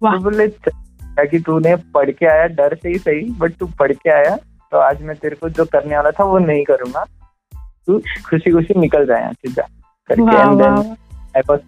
तो 0.01 0.17
बोले 0.19 0.47
कि 1.19 1.39
तूने 1.39 1.75
पढ़ 1.93 2.09
के 2.11 2.25
आया 2.25 2.47
डर 2.55 2.75
से 2.75 2.89
ही 2.89 2.97
सही 2.97 3.29
बट 3.39 3.53
तू 3.59 3.65
पढ़ 3.79 3.91
के 3.93 4.09
आया 4.11 4.35
तो 4.71 4.77
आज 4.79 5.01
मैं 5.01 5.15
तेरे 5.15 5.35
को 5.35 5.49
जो 5.49 5.65
करने 5.65 5.95
वाला 5.95 6.11
था 6.11 6.23
वो 6.23 6.37
नहीं 6.39 6.63
करूँगा। 6.65 7.05
तू 7.87 7.99
खुशी 8.25 8.51
खुशी 8.51 8.79
निकल 8.79 9.05
जाए 9.05 9.31
सीधा 9.33 9.67
करके 10.09 10.37
and 10.37 10.61
then 10.61 10.95
I 11.35 11.41
was 11.49 11.59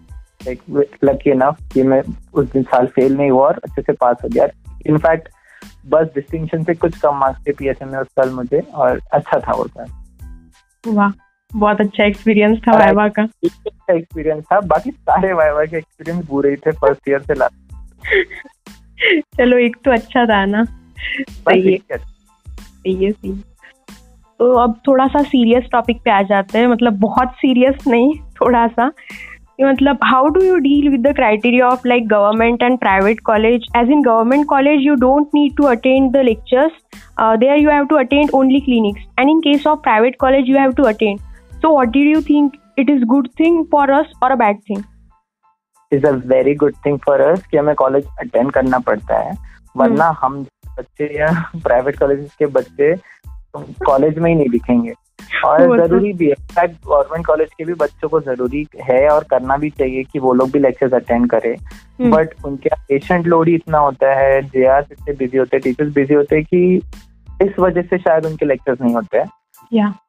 lucky 1.04 1.30
enough 1.30 1.56
कि 1.72 1.82
मैं 1.82 2.02
उस 2.34 2.50
दिन 2.52 2.62
साल 2.64 2.86
फेल 2.86 3.16
नहीं 3.16 3.30
हुआ 3.30 3.46
और 3.46 3.60
अच्छे 3.64 3.82
से 3.82 3.92
पास 3.92 4.16
हो 4.24 4.28
गया। 4.28 4.48
इनफैक्ट 4.86 5.28
बस 5.86 6.06
डिस्टिंक्शन 6.14 6.64
से 6.64 6.74
कुछ 6.74 6.98
कम 6.98 7.16
मार्क्स 7.18 7.46
थे 7.46 7.52
पीएसएम 7.52 7.88
में 7.92 7.98
उस 7.98 8.06
साल 8.08 8.30
मुझे 8.30 8.60
और 8.74 9.00
अच्छा 9.12 9.38
था 9.38 9.52
वो 9.52 9.66
साल। 9.68 10.92
वाह 10.92 11.12
बहुत 11.50 11.80
अच्छा 11.80 12.04
एक्सपीरियंस 12.04 12.58
था 12.58 12.76
वाइवा 12.78 13.08
का। 13.08 13.22
अच्छा 13.22 13.94
एक्सपीरियंस 13.94 14.44
था। 14.52 14.60
बाकी 14.66 14.90
सारे 14.90 15.32
वाइवा 15.32 15.64
के 15.64 15.76
एक्सपीरियंस 15.76 16.26
बुरे 16.26 16.50
ही 16.50 16.56
थे 16.56 16.72
फ़र्स्ट 16.72 17.08
ईयर 17.08 17.20
से 17.20 17.34
लास्ट 17.34 17.67
चलो 19.36 19.58
एक 19.58 19.76
तो 19.84 19.90
अच्छा 19.90 20.24
था 20.26 20.44
ना। 20.46 20.64
सही 20.64 21.72
है। 21.72 21.98
सही 21.98 23.04
है 23.04 23.10
सही 23.12 23.32
तो 24.40 24.52
अब 24.58 24.80
थोड़ा 24.86 25.06
सा 25.06 25.22
सीरियस 25.22 25.64
टॉपिक 25.72 26.00
पे 26.04 26.10
आ 26.10 26.20
जाते 26.22 26.58
हैं। 26.58 26.66
मतलब 26.66 26.98
बहुत 27.00 27.32
सीरियस 27.36 27.86
नहीं 27.88 28.12
थोड़ा 28.40 28.66
सा 28.68 28.90
मतलब 29.60 29.98
how 30.04 30.28
do 30.28 30.40
you 30.42 30.56
deal 30.56 30.88
with 30.88 31.06
the 31.06 31.14
criteria 31.14 31.68
of 31.68 31.86
like 31.88 32.06
government 32.08 32.62
and 32.62 32.78
private 32.78 33.20
college 33.20 33.64
as 33.76 33.90
in 33.90 34.02
government 34.02 34.46
college 34.48 34.82
you 34.82 34.94
don't 34.94 35.28
need 35.34 35.56
to 35.56 35.64
attend 35.66 36.10
the 36.12 36.22
lectures 36.24 36.72
there 37.20 37.58
you 37.58 37.70
have 37.70 37.86
to 37.86 37.96
attend 37.96 38.30
only 38.34 38.60
clinics 38.60 39.06
and 39.18 39.30
in 39.30 39.40
case 39.40 39.66
of 39.66 39.78
private 39.78 40.16
college 40.20 40.48
you 40.48 40.58
have 40.58 40.72
to 40.72 40.82
attend 40.82 41.18
so 41.52 41.72
what 41.74 41.88
did 41.88 42.14
you 42.14 42.20
think 42.28 42.52
it 42.78 42.90
is 42.90 43.04
good 43.04 43.28
thing 43.40 43.64
for 43.72 43.90
us 43.90 44.12
और 44.22 44.30
a 44.30 44.36
bad 44.36 44.60
thing 44.70 44.82
is 45.92 46.06
a 46.06 46.10
very 46.10 46.54
good 46.54 46.74
thing 46.86 46.98
for 46.98 47.20
us 47.20 47.46
कि 47.50 47.56
हमें 47.56 47.74
college 47.74 48.06
attend 48.20 48.52
करना 48.52 48.78
पड़ता 48.78 49.18
है। 49.18 49.36
वरना 49.76 50.08
hmm. 50.08 50.18
हम 50.20 50.46
बच्चे 50.78 51.18
या 51.18 51.50
प्राइवेट 51.56 51.98
कॉलेज 51.98 52.30
के 52.38 52.46
बच्चे 52.46 52.96
कॉलेज 53.56 54.18
में 54.18 54.30
ही 54.30 54.36
नहीं 54.36 54.48
दिखेंगे। 54.48 54.92
और 55.44 55.66
तो 55.66 55.86
ज़रूरी 55.86 56.12
भी 56.12 56.24
है। 56.24 56.32
इनफैक्ट 56.32 56.74
गवर्नमेंट 56.86 57.26
कॉलेज 57.26 57.48
के 57.58 57.64
भी 57.64 57.74
बच्चों 57.74 58.08
को 58.08 58.20
ज़रूरी 58.20 58.66
है 58.82 59.08
और 59.08 59.24
करना 59.24 59.56
भी 59.56 59.70
चाहिए 59.70 60.02
कि 60.02 60.18
वो 60.18 60.32
लोग 60.32 60.50
भी 60.50 60.58
लेक्चर्स 60.58 60.92
अटेंड 60.92 61.30
करें। 61.30 61.56
But 62.10 62.34
hmm. 62.34 62.44
उनके 62.44 62.68
पेशेंट 62.68 63.26
लोड 63.26 63.48
ही 63.48 63.54
इतना 63.54 63.78
होता 63.78 64.14
है। 64.14 64.42
जे 64.42 64.66
आर 64.66 64.86
इतने 64.92 65.14
बिज़ी 65.14 65.38
होते 65.38 65.56
हैं। 65.56 65.62
टीचर्स 65.62 65.94
बिज़ी 65.94 66.14
होते 66.14 66.36
हैं 66.36 66.44
कि 66.44 66.82
इस 67.42 67.58
वजह 67.58 67.82
से 67.82 67.98
शायद 67.98 68.26
उनके 68.26 68.46
लेक्चर्स 68.46 68.80
नहीं 68.80 68.94
होते। 68.94 69.18
हैं 69.18 69.26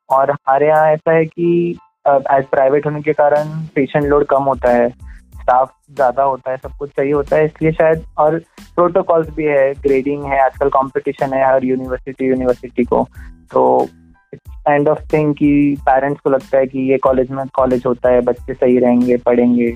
और 0.09 0.31
हमारे 0.31 0.67
यहाँ 0.67 0.87
ऐसा 0.87 1.11
है 1.11 1.25
कि 1.25 1.79
एज 2.07 2.45
प्राइवेट 2.45 2.85
होने 2.85 3.01
के 3.01 3.13
कारण 3.13 3.43
पेशेंट 3.75 4.05
लोड 4.05 4.25
कम 4.25 4.43
होता 4.43 4.71
है। 4.71 5.09
स्टाफ 5.41 5.73
ज़्यादा 5.91 6.23
होता 6.23 6.51
है 6.51 6.57
सब 6.57 6.71
कुछ 6.79 6.89
सही 6.89 7.11
होता 7.11 7.35
है 7.35 7.45
इसलिए 7.45 7.71
शायद 7.71 8.03
और 8.17 8.37
प्रोटोकॉल्स 8.75 9.29
भी 9.35 9.45
है 9.45 9.73
ग्रेडिंग 9.81 10.23
है 10.23 10.39
आजकल 10.45 10.69
कंपटीशन 10.69 11.33
है 11.33 11.45
हर 11.45 11.65
यूनिवर्सिटी 11.65 12.27
यूनिवर्सिटी 12.27 12.83
को। 12.83 13.07
तो 13.51 13.87
काइंड 14.35 14.87
ऑफ़ 14.89 14.99
थिंग 15.13 15.33
कि 15.35 15.75
पेरेंट्स 15.81 16.21
को 16.21 16.29
लगता 16.29 16.57
है 16.57 16.65
कि 16.67 16.89
ये 16.91 16.97
कॉलेज 17.03 17.31
में 17.31 17.45
कॉलेज 17.53 17.83
होता 17.85 18.09
है 18.09 18.21
बच्चे 18.21 18.53
सही 18.53 18.77
रहेंगे 18.79 19.17
पढ़ेंगे। 19.17 19.71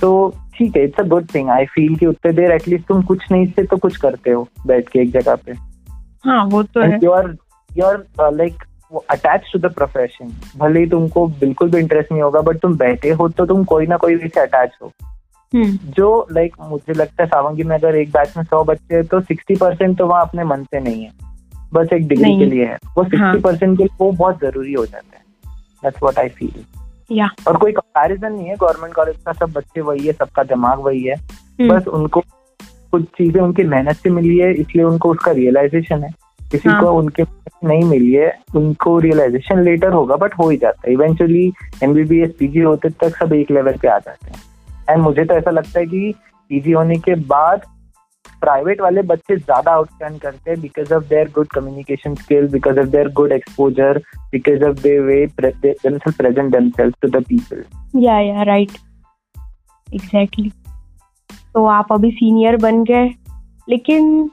तो 0.00 0.10
ठीक 0.56 0.76
है 0.76 0.82
it's 0.84 1.00
a 1.00 1.04
good 1.08 1.26
thing 1.34 1.50
I 1.50 1.64
feel 1.66 1.94
कि 1.96 2.06
उतने 2.06 2.32
देर 2.32 2.50
एटलीस्ट 2.52 2.86
तुम 2.86 3.02
कुछ 3.02 3.24
नहीं 3.32 3.46
से 3.46 3.62
तो 3.62 3.76
कुछ 3.76 3.96
करते 3.96 4.30
हो 4.30 4.46
बैठ 4.66 4.88
के 4.88 5.00
एक 5.00 5.10
जगह 5.12 5.34
पे। 5.36 5.52
हाँ 6.24 6.44
वो 6.46 6.62
तो 6.62 6.80
है। 6.82 6.98
You 7.04 7.10
are 7.12 7.34
you 7.70 7.84
are 7.86 8.32
like 8.32 8.64
attach 9.10 9.50
to 9.52 9.58
the 9.58 9.66
profession 9.66 10.32
भले 10.56 10.80
ही 10.80 10.86
तुमको 10.86 11.26
बिल्कुल 11.26 11.70
भी 11.70 11.78
इंटरेस्ट 11.78 12.12
नहीं 12.12 12.22
होगा 12.22 12.40
बट 12.40 12.58
तुम 12.58 12.76
बैठे 12.76 13.10
हो 13.10 13.28
तो 13.28 13.46
तुम 13.46 13.64
कोई 13.64 13.86
ना 13.86 13.96
कोई 13.96 14.14
वे 14.14 14.28
से 14.28 14.40
अटैच 14.40 14.70
हो। 14.82 14.92
हम्म। 15.52 15.78
जो 15.90 16.26
लाइक 16.32 16.56
मुझे 16.60 16.92
लगता 16.92 17.22
है 17.22 17.28
सावंगी 17.28 17.62
में 17.62 17.76
अगर 17.78 17.96
एक 17.96 18.08
बैच 18.08 18.36
में 18.36 18.44
सौ 18.44 18.64
बच्चे 18.64 18.94
हैं 18.94 19.04
तो 19.04 19.20
सिक्सटी 19.20 19.56
परसेंट 19.56 19.98
तो 19.98 20.06
वहाँ 20.06 20.22
अपने 20.22 20.44
मन 20.44 20.62
से 20.64 20.80
नहीं 20.80 21.02
है। 21.02 21.10
बस 21.72 21.88
एक 21.92 22.08
डिग्री 22.08 22.38
के 22.38 22.44
लिए 22.44 22.64
है। 22.64 22.74
वो 22.74 23.02
हाँ। 23.02 23.10
सिक्सटी 23.10 23.40
परसेंट 23.40 23.78
के 23.78 23.84
लिए 23.84 23.96
वो 24.00 24.12
बहुत 24.12 24.40
ज़रूरी 24.40 24.72
हो 24.72 24.86
जाता 24.86 25.16
है। 25.16 25.24
दैट्स 25.82 26.02
व्हाट 26.02 26.18
आई 26.18 26.28
फील 26.28 26.64
और 27.48 27.56
कोई 27.56 27.72
कंपैरिजन 27.72 28.32
नहीं 28.32 28.46
है। 28.46 28.54
गवर्नमेंट 28.54 28.94
कॉलेज 28.94 29.16
का 29.16 29.32
सब 29.32 29.52
बच्चे 29.52 29.80
वही 29.80 30.06
है 30.06 30.12
सबका 30.12 30.42
दिमाग 30.42 30.78
वही 30.78 31.02
है। 31.02 31.14
हम्म, 31.14 31.68
बस 31.68 31.88
उनको 31.88 32.20
कुछ 32.92 33.04
चीज़ें 33.04 33.40
उनकी 33.42 33.62
मेहनत 33.64 33.96
से 33.96 34.10
मिली 34.10 34.38
है 34.38 34.52
इसलिए 34.54 34.84
उनको 34.84 35.10
उसका 35.10 35.30
रियलाइजेशन 35.30 36.04
है। 36.04 36.10
किसी 36.50 36.68
हाँ। 36.68 36.80
को 36.80 36.90
उनके 36.92 37.22
नहीं 37.64 37.84
मिली 37.84 38.12
है 38.12 38.38
उनको 38.56 38.98
रियलाइजेशन 38.98 39.62
लेटर 39.62 39.92
होगा 39.92 40.16
बट 40.16 40.34
हो 40.34 40.48
ही 40.50 40.56
जाता 40.56 40.82
है। 40.86 40.92
इवेंचुअली 40.92 41.52
एमबीबीएस 41.82 42.34
पीजी 42.38 42.60
होते 42.60 42.88
तक 42.88 43.16
सब 43.16 43.32
एक 43.32 43.50
लेवल 43.50 43.76
पे 43.82 43.88
आ 43.88 43.98
जाते 43.98 44.30
हैं। 44.30 44.42
एंड 44.90 45.02
मुझे 45.02 45.24
तो 45.24 45.34
ऐसा 45.34 45.50
लगता 45.50 45.78
है 45.80 45.86
कि 45.86 46.14
पीजी 46.50 46.72
होने 46.72 46.96
के 46.96 47.14
बाद 47.14 47.62
प्राइवेट 48.40 48.80
वाले 48.80 49.02
बच्चे 49.02 49.36
ज़्यादा 49.36 49.72
आउटस्टैंड 49.72 50.20
करते 50.20 50.50
हैं 50.50 50.60
because 50.60 50.92
of 50.94 51.04
their 51.04 51.30
good 51.34 51.46
communication 51.46 52.14
skill 52.14 52.48
because 52.48 52.80
of 52.80 52.86
their 52.86 53.08
good 53.12 53.32
exposure 53.32 53.98
because 54.32 54.64
of 54.64 54.80
the 54.80 54.98
way 54.98 55.26
present 55.40 56.52
themself 56.52 56.94
to 57.02 57.08
the 57.08 57.24
people 57.24 57.64
yeah 58.02 58.18
yeah 58.20 58.42
right 58.42 58.70
exactly 59.88 60.50
तो 61.54 61.64
आप 61.64 61.92
अभी 61.92 62.10
सीनियर 62.10 62.56
बन 62.56 62.84
गए 62.84 63.08
लेकिन 63.68 64.28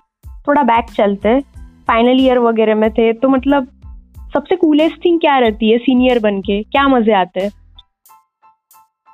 थोड़ा 0.48 0.63
बैक 0.63 0.89
चलते 0.89 1.39
फाइनल 1.88 2.22
ईयर 2.22 2.38
वगैरह 2.40 2.75
में 2.75 2.92
थे 2.92 3.13
तो 3.13 3.30
मतलब 3.30 3.68
सबसे 4.34 4.56
कूलेस्ट 4.56 5.06
थिंग 5.06 5.20
क्या 5.20 5.38
रहती 5.40 5.72
है 5.72 5.78
सीनियर 5.78 6.20
बन 6.20 6.42
के 6.42 6.63
क्या 6.63 6.88
मज़े 6.88 7.13
आते 7.13 7.40
हैं? 7.40 7.52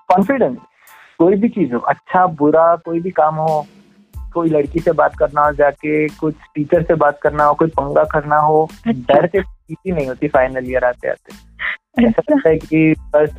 कॉन्फिडेंस 0.10 0.58
कोई 1.20 1.36
भी 1.36 1.50
चीज़ 1.50 1.74
हो 1.74 1.80
अच्छा 1.80 2.28
बुरा 2.28 2.76
कोई 2.76 3.00
भी 3.00 3.12
काम 3.12 3.36
हो 3.36 3.66
कोई 4.34 4.50
लड़की 4.50 4.80
से 4.80 4.92
बात 4.92 5.16
करना 5.16 5.46
हो 5.46 5.52
जाके 5.52 6.08
कुछ 6.08 6.36
टीचर 6.56 6.84
से 6.84 6.96
बात 6.96 7.20
करना 7.22 7.44
हो 7.44 7.54
कोई 7.54 7.68
पंगा 7.68 8.04
करना 8.04 8.38
हो 8.38 8.70
अच्छा। 8.88 8.92
डर 8.92 9.28
से 9.28 9.40
नहीं 9.94 10.08
होती 10.08 10.28
फाइनल 10.28 10.72
ईयर 10.72 10.86
आते 10.86 11.10
आते। 11.10 11.34
ऐसा 11.34 12.08
अच्छा। 12.08 12.36
लगता 12.36 12.50
है 12.50 12.58
कि 12.58 12.96
बस 13.16 13.30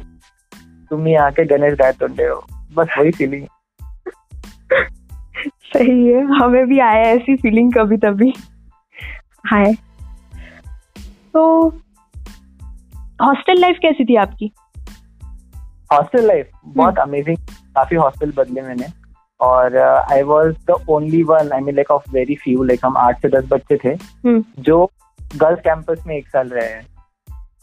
तुम 0.90 1.06
ही 1.06 1.14
आके 1.14 1.44
गणेश 1.44 1.74
गाय 1.74 1.92
तुंडे 1.92 2.24
हो। 2.24 2.46
बस 2.74 2.88
वही 2.98 3.10
फीलिंग 3.10 3.46
सही 5.74 6.06
है 6.08 6.22
हमें 6.24 6.66
भी 6.66 6.78
आया 6.78 7.02
ऐसी 7.02 7.36
फीलिंग 7.36 7.72
कभी 7.72 7.96
तभी 7.96 8.34
हाय 9.46 9.72
तो 11.34 11.68
हॉस्टल 13.22 13.60
लाइफ 13.60 13.76
कैसी 13.82 14.04
थी 14.04 14.16
आपकी? 14.16 14.52
हॉस्टल 15.92 16.26
लाइफ 16.26 16.50
बहुत 16.64 16.98
अमेजिंग 16.98 17.36
काफ़ी 17.74 17.96
हॉस्टल 17.96 18.32
बदले 18.36 18.62
मैंने। 18.62 18.86
और 19.40 19.76
I 20.12 20.22
was 20.22 20.56
the 20.70 20.70
only 20.88 21.22
one 21.22 21.52
I 21.52 21.60
mean 21.60 21.74
like 21.74 21.90
of 21.90 22.10
very 22.12 22.34
few 22.34 22.62
like 22.62 22.80
हम 22.84 22.96
आठ 22.96 23.22
से 23.22 23.28
दस 23.28 23.44
बच्चे 23.48 23.76
थे 23.76 23.88
हम्म 24.24 24.44
जो 24.58 24.90
गर्ल्स 25.36 25.60
कैंपस 25.60 26.04
में 26.06 26.16
एक 26.16 26.28
साल 26.28 26.48
रहे 26.48 26.68
हैं 26.68 26.86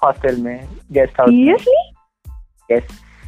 हॉस्टल 0.04 0.36
में 0.36 0.70
गेस्ट 0.92 1.22
हाउस 1.22 1.32
Yes. 2.72 2.84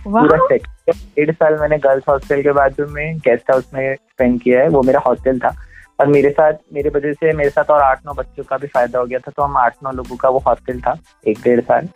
पूरा 0.07 0.37
डेढ़ 0.55 1.31
साल 1.31 1.57
मैंने 1.59 1.77
गर्ल्स 1.77 2.03
हॉस्टल 2.09 2.43
के 2.43 2.51
बाजू 2.51 2.87
में 2.87 3.17
गेस्ट 3.17 3.51
हाउस 3.51 3.71
में 3.73 3.95
स्पेंड 3.95 4.41
किया 4.41 4.61
है 4.61 4.67
वो 4.67 4.83
मेरा 4.83 4.99
हॉस्टल 4.99 5.39
था। 5.39 5.68
और 5.99 6.07
मेरे 6.07 6.29
साथ 6.29 6.53
मेरे 6.73 6.89
वजह 6.89 7.13
से 7.13 7.33
मेरे 7.33 7.49
साथ 7.49 7.71
और 7.71 7.81
आठ 7.81 8.05
नौ 8.05 8.13
बच्चों 8.13 8.43
का 8.43 8.57
भी 8.57 8.67
फ़ायदा 8.67 8.99
हो 8.99 9.05
गया 9.05 9.19
था 9.19 9.31
तो 9.37 9.43
हम 9.43 9.57
आठ 9.57 9.75
नौ 9.83 9.91
लोगों 9.91 10.15
का 10.15 10.29
वो 10.29 10.39
हॉस्टल 10.47 10.79
था 10.81 10.95
एक 11.27 11.39
डेढ़ 11.43 11.61
साल। 11.61 11.87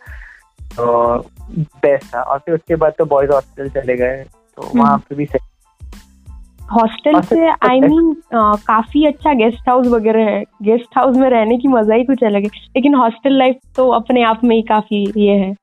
तो 0.60 1.16
बेस्ट 1.52 2.14
था। 2.14 2.20
और 2.20 2.38
फिर 2.38 2.54
उसके 2.54 2.76
बाद 2.76 2.92
तो 2.98 3.04
बॉयज़ 3.04 3.30
हॉस्टल 3.30 3.68
चले 3.70 3.96
गए 3.96 4.24
तो 4.58 4.70
वहाँ 4.76 4.98
पे 4.98 5.14
भी 5.14 5.24
हॉस्टल 5.24 7.14
हॉस्टल 7.14 7.20
से 7.20 7.48
आई 7.68 7.80
मीन 7.80 8.12
काफ़ी 8.34 9.04
अच्छा 9.06 9.32
गेस्ट 9.34 9.68
हाउस 9.68 9.86
वगैरह 9.86 10.30
है। 10.30 10.42
गेस्ट 10.62 10.96
हाउस 10.96 11.16
में 11.16 11.28
रहने 11.30 11.58
की 11.58 11.68
मज़ा 11.68 11.94
ही 11.94 12.04
कुछ 12.04 12.24
अलग 12.24 12.42
है। 12.42 12.48
लेकिन 12.76 12.94
हॉस्टल 12.94 13.38
लाइफ 13.38 13.58
तो 13.76 13.88
अपने 13.90 14.22
आप 14.22 14.44
में 14.44 14.56
ही 14.56 14.62
काफ़ी 14.62 15.04
ये 15.16 15.36
है। 15.38 15.54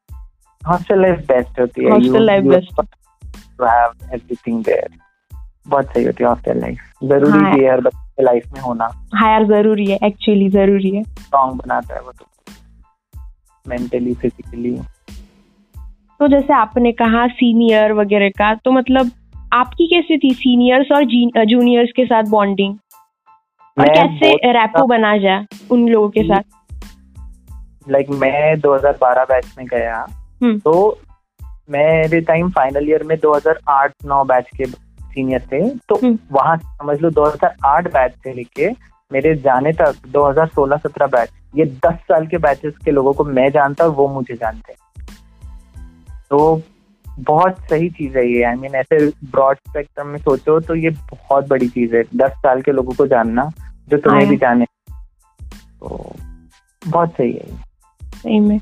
हॉस्टल 0.61 1.01
लाइफ 1.01 1.19
बेस्ट 1.27 1.59
होती 1.59 1.83
है। 1.83 1.91
Hostel 1.91 2.27
life 2.29 2.49
best. 2.49 2.85
To 3.57 3.65
have 3.65 3.91
everything 4.13 4.63
there 4.63 4.89
बहुत 5.67 5.85
सही 5.85 6.03
होती 6.03 6.23
है 6.23 6.29
हॉस्टल 6.29 6.59
लाइफ 6.59 6.77
ज़रूरी 7.03 7.39
हाँ। 7.39 7.53
भी 7.53 7.63
है 7.63 7.71
हर 7.71 7.81
बच्चे 7.81 8.10
के 8.21 8.25
लाइफ 8.25 8.53
में 8.53 8.61
होना। 8.61 9.07
हाँ 9.15 9.31
यार 9.31 9.45
ज़रूरी 9.45 9.85
है 9.85 9.99
एक्चुअली 10.03 10.49
ज़रूरी 10.49 10.89
है। 10.89 11.03
स्ट्रॉन्ग 11.03 11.55
बनाता 11.55 11.95
है 11.95 12.01
वो 12.01 12.11
तो। 12.11 12.25
मेंटली 13.67 14.13
फिजिकली 14.13 14.79
तो 16.19 16.27
जैसे 16.27 16.53
आपने 16.53 16.91
कहा 16.91 17.27
सीनियर 17.27 17.93
वगैरह 17.93 18.29
का 18.29 18.55
तो 18.55 18.71
मतलब 18.71 19.11
आपकी 19.53 19.87
कैसी 19.87 20.17
थी 20.17 20.33
सीनियर्स 20.33 20.87
और 20.91 21.03
जूनियर्स 21.45 21.89
के 21.95 22.05
साथ 22.05 22.23
बॉन्डिंग 22.23 22.77
और 23.79 23.89
कैसे 23.89 24.51
रैपो 24.51 24.85
बना 24.85 25.17
जाए 25.17 25.45
उन 25.71 25.87
लोगों 25.87 26.09
के 26.09 26.23
साथ? 26.23 26.41
लाइक 27.89 28.07
like, 28.07 28.21
मैं 28.21 28.59
2012 28.59 29.23
बैच 29.23 29.55
में 29.57 29.67
गया। 29.67 30.07
हम्म। 30.43 30.59
तो 30.59 30.99
मेरे 31.69 32.21
टाइम 32.21 32.49
फाइनल 32.49 32.89
ईयर 32.89 33.03
में 33.03 33.17
2008-9 33.17 34.23
बैच 34.23 34.45
के 34.57 34.63
सीनियर 35.11 35.41
थे 35.41 35.69
तो 35.69 35.95
हम्म। 35.95 36.19
वहाँ 36.31 36.57
समझ 36.57 36.99
लो 37.01 37.09
2008 37.09 37.93
बैच 37.93 38.11
से 38.11 38.33
लेके 38.33 38.69
मेरे 39.11 39.35
जाने 39.35 39.71
तक 39.73 39.95
2016-17 40.07 41.07
बैच 41.07 41.29
ये 41.55 41.65
10 41.65 41.93
साल 41.93 42.27
के 42.27 42.37
बैचेस 42.37 42.73
के 42.85 42.91
लोगों 42.91 43.13
को 43.13 43.23
मैं 43.23 43.49
जानता 43.51 43.83
और 43.83 43.89
वो 43.89 44.07
मुझे 44.07 44.33
जानते। 44.35 44.73
तो 46.29 46.61
बहुत 47.19 47.57
सही 47.69 47.89
चीज़ 47.89 48.17
है 48.17 48.31
ये 48.31 48.43
आई 48.43 48.55
मीन 48.55 48.75
ऐसे 48.75 49.07
ब्रॉड 49.07 49.57
स्पेक्ट्रम 49.57 50.07
में 50.07 50.19
सोचो 50.19 50.59
तो 50.59 50.75
ये 50.75 50.89
बहुत 50.89 51.47
बड़ी 51.47 51.67
चीज़ 51.67 51.95
है 51.95 52.03
दस 52.15 52.31
साल 52.31 52.61
के 52.61 52.71
लोगों 52.71 52.93
को 52.93 53.07
जानना 53.07 53.51
जो 53.89 53.97
तुम्हें 53.97 54.21
हाँ। 54.21 54.29
भी 54.29 54.37
जाने। 54.37 54.65
तो 55.79 56.13
बहुत 56.87 57.09
सही 57.09 57.31
है 57.31 57.63
सही 58.03 58.39
में। 58.39 58.59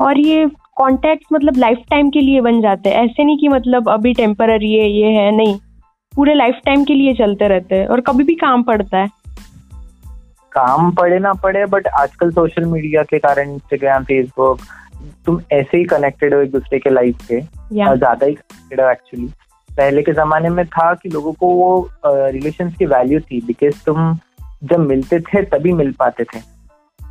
और 0.00 0.18
ये 0.18 0.50
कॉन्टेक्ट 0.76 1.24
मतलब 1.32 1.56
लाइफ 1.56 1.78
टाइम 1.90 2.10
के 2.10 2.20
लिए 2.20 2.40
बन 2.40 2.60
जाते 2.60 2.90
हैं 2.90 3.04
ऐसे 3.04 3.24
नहीं 3.24 3.38
कि 3.38 3.48
मतलब 3.48 3.88
अभी 3.88 4.14
टेम्पररी 4.14 4.72
है 4.72 4.90
ये 4.90 5.06
है 5.06 5.36
नहीं। 5.36 5.58
पूरे 6.16 6.34
लाइफ 6.34 6.60
टाइम 6.64 6.84
के 6.84 6.94
लिए 6.94 7.14
चलते 7.14 7.48
रहते 7.48 7.74
हैं 7.74 7.86
और 7.86 8.00
कभी 8.00 8.24
भी 8.24 8.34
काम 8.34 8.62
पड़ता 8.62 8.98
है। 8.98 9.08
काम 10.52 10.90
पड़े 10.90 11.18
ना 11.18 11.32
पड़े 11.32 11.64
बट 11.66 11.86
आजकल 11.88 12.30
सोशल 12.30 12.64
मीडिया 12.64 13.02
के 13.02 13.18
कारण 13.18 13.50
इंस्टाग्राम 13.50 14.04
फेसबुक 14.04 14.60
तुम 15.26 15.40
ऐसे 15.52 15.78
ही 15.78 15.84
कनेक्टेड 15.84 16.34
हो 16.34 16.40
एक 16.40 16.50
दूसरे 16.50 16.78
के 16.78 16.90
लाइफ 16.90 17.22
से 17.22 17.40
ज़्यादा 17.40 18.26
ही 18.26 18.34
कनेक्टेड 18.34 18.80
हो 18.80 18.90
एक्चुअली 18.90 19.26
पहले 19.70 20.02
के 20.02 20.12
जमाने 20.12 20.48
में 20.48 20.64
था 20.66 20.92
कि 20.94 21.08
लोगों 21.08 21.32
को 21.32 21.46
वो 21.46 21.90
रिलेशन 22.06 22.70
की 22.70 22.86
वैल्यू 22.86 23.20
थी 23.20 23.40
बिकॉज़ 23.40 23.84
तुम 23.86 24.18
जब 24.64 24.78
मिलते 24.78 25.20
थे 25.20 25.42
तभी 25.42 25.72
मिल 25.72 25.92
पाते 25.92 26.24
थे। 26.24 26.40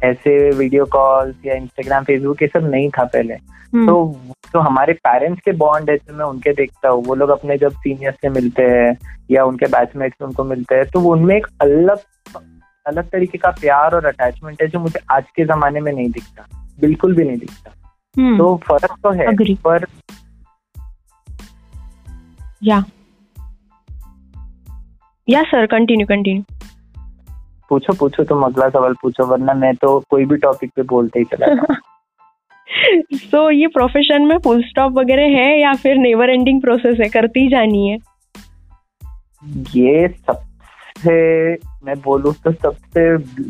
ऐसे 0.03 0.49
वीडियो 0.49 0.85
कॉल्स 0.85 1.35
या 1.45 1.55
इंस्टाग्राम 1.55 2.03
फेसबुक 2.03 2.41
ये 2.41 2.47
सब 2.47 2.69
नहीं 2.71 2.89
था 2.89 3.03
पहले। 3.03 3.33
हम्म, 3.33 3.87
तो 3.87 4.15
जो 4.45 4.59
हमारे 4.59 4.93
पेरेंट्स 4.93 5.41
के 5.45 5.51
बॉन्ड 5.51 5.89
है 5.89 5.97
जो 5.97 6.13
मैं 6.13 6.25
उनके 6.25 6.53
देखता 6.53 6.89
हूँ 6.89 7.03
वो 7.05 7.15
लोग 7.15 7.29
अपने 7.29 7.57
जब 7.57 7.71
सीनियर 7.71 8.11
से 8.11 8.29
मिलते 8.29 8.63
हैं 8.63 8.97
या 9.31 9.45
उनके 9.45 9.65
बैचमेट 9.65 10.13
से 10.13 10.25
उनको 10.25 10.43
मिलते 10.43 10.75
हैं 10.75 10.85
तो 10.85 11.01
उनमें 11.01 11.35
एक 11.35 11.47
अलग 11.61 11.99
अलग 12.85 13.09
तरीके 13.09 13.37
का 13.37 13.49
प्यार 13.51 13.95
और 13.95 14.05
अटैचमेंट 14.05 14.61
है 14.61 14.67
जो 14.67 14.79
मुझे 14.79 14.99
आज 15.11 15.23
के 15.35 15.45
जमाने 15.45 15.79
में 15.79 15.91
नहीं 15.93 16.09
दिखता 16.09 16.47
बिल्कुल 16.81 17.15
भी 17.15 17.23
नहीं 17.23 17.37
दिखता। 17.37 17.71
हम्म, 18.17 18.37
तो 18.37 18.55
फ़र्क 18.57 18.95
तो 19.03 19.11
है 19.11 19.27
Agree. 19.27 19.57
पर 19.57 19.85
या 22.63 22.83
या 25.29 25.43
सर 25.43 25.65
कंटिन्यू 25.65 26.07
कंटिन्यू 26.07 26.43
पूछो 27.71 27.93
पूछो 27.93 28.23
तुम 28.23 28.43
अगला 28.43 28.69
सवाल 28.69 28.93
पूछो 29.01 29.25
वरना 29.25 29.53
मैं 29.53 29.73
तो 29.75 29.99
कोई 30.09 30.25
भी 30.25 30.37
टॉपिक 30.37 30.71
पे 30.75 30.81
बोलते 30.89 31.19
ही 31.19 31.25
चला। 31.25 31.75
सो 33.15 33.49
ये 33.59 33.67
प्रोफेशन 33.67 34.25
में 34.25 34.37
फुल 34.37 34.61
स्टॉप 34.63 34.93
वगैरह 34.93 35.37
है 35.37 35.59
या 35.59 35.73
फिर 35.73 35.97
नेवर 35.97 36.29
एंडिंग 36.29 36.61
प्रोसेस 36.61 36.99
है? 36.99 37.09
करती 37.09 37.47
जानी 37.49 37.87
है। 37.87 37.97
ये 39.75 40.07
सबसे 40.07 41.13
मैं 41.85 41.95
बोलूँ 42.01 42.33
तो 42.43 42.51
सबसे 42.51 43.05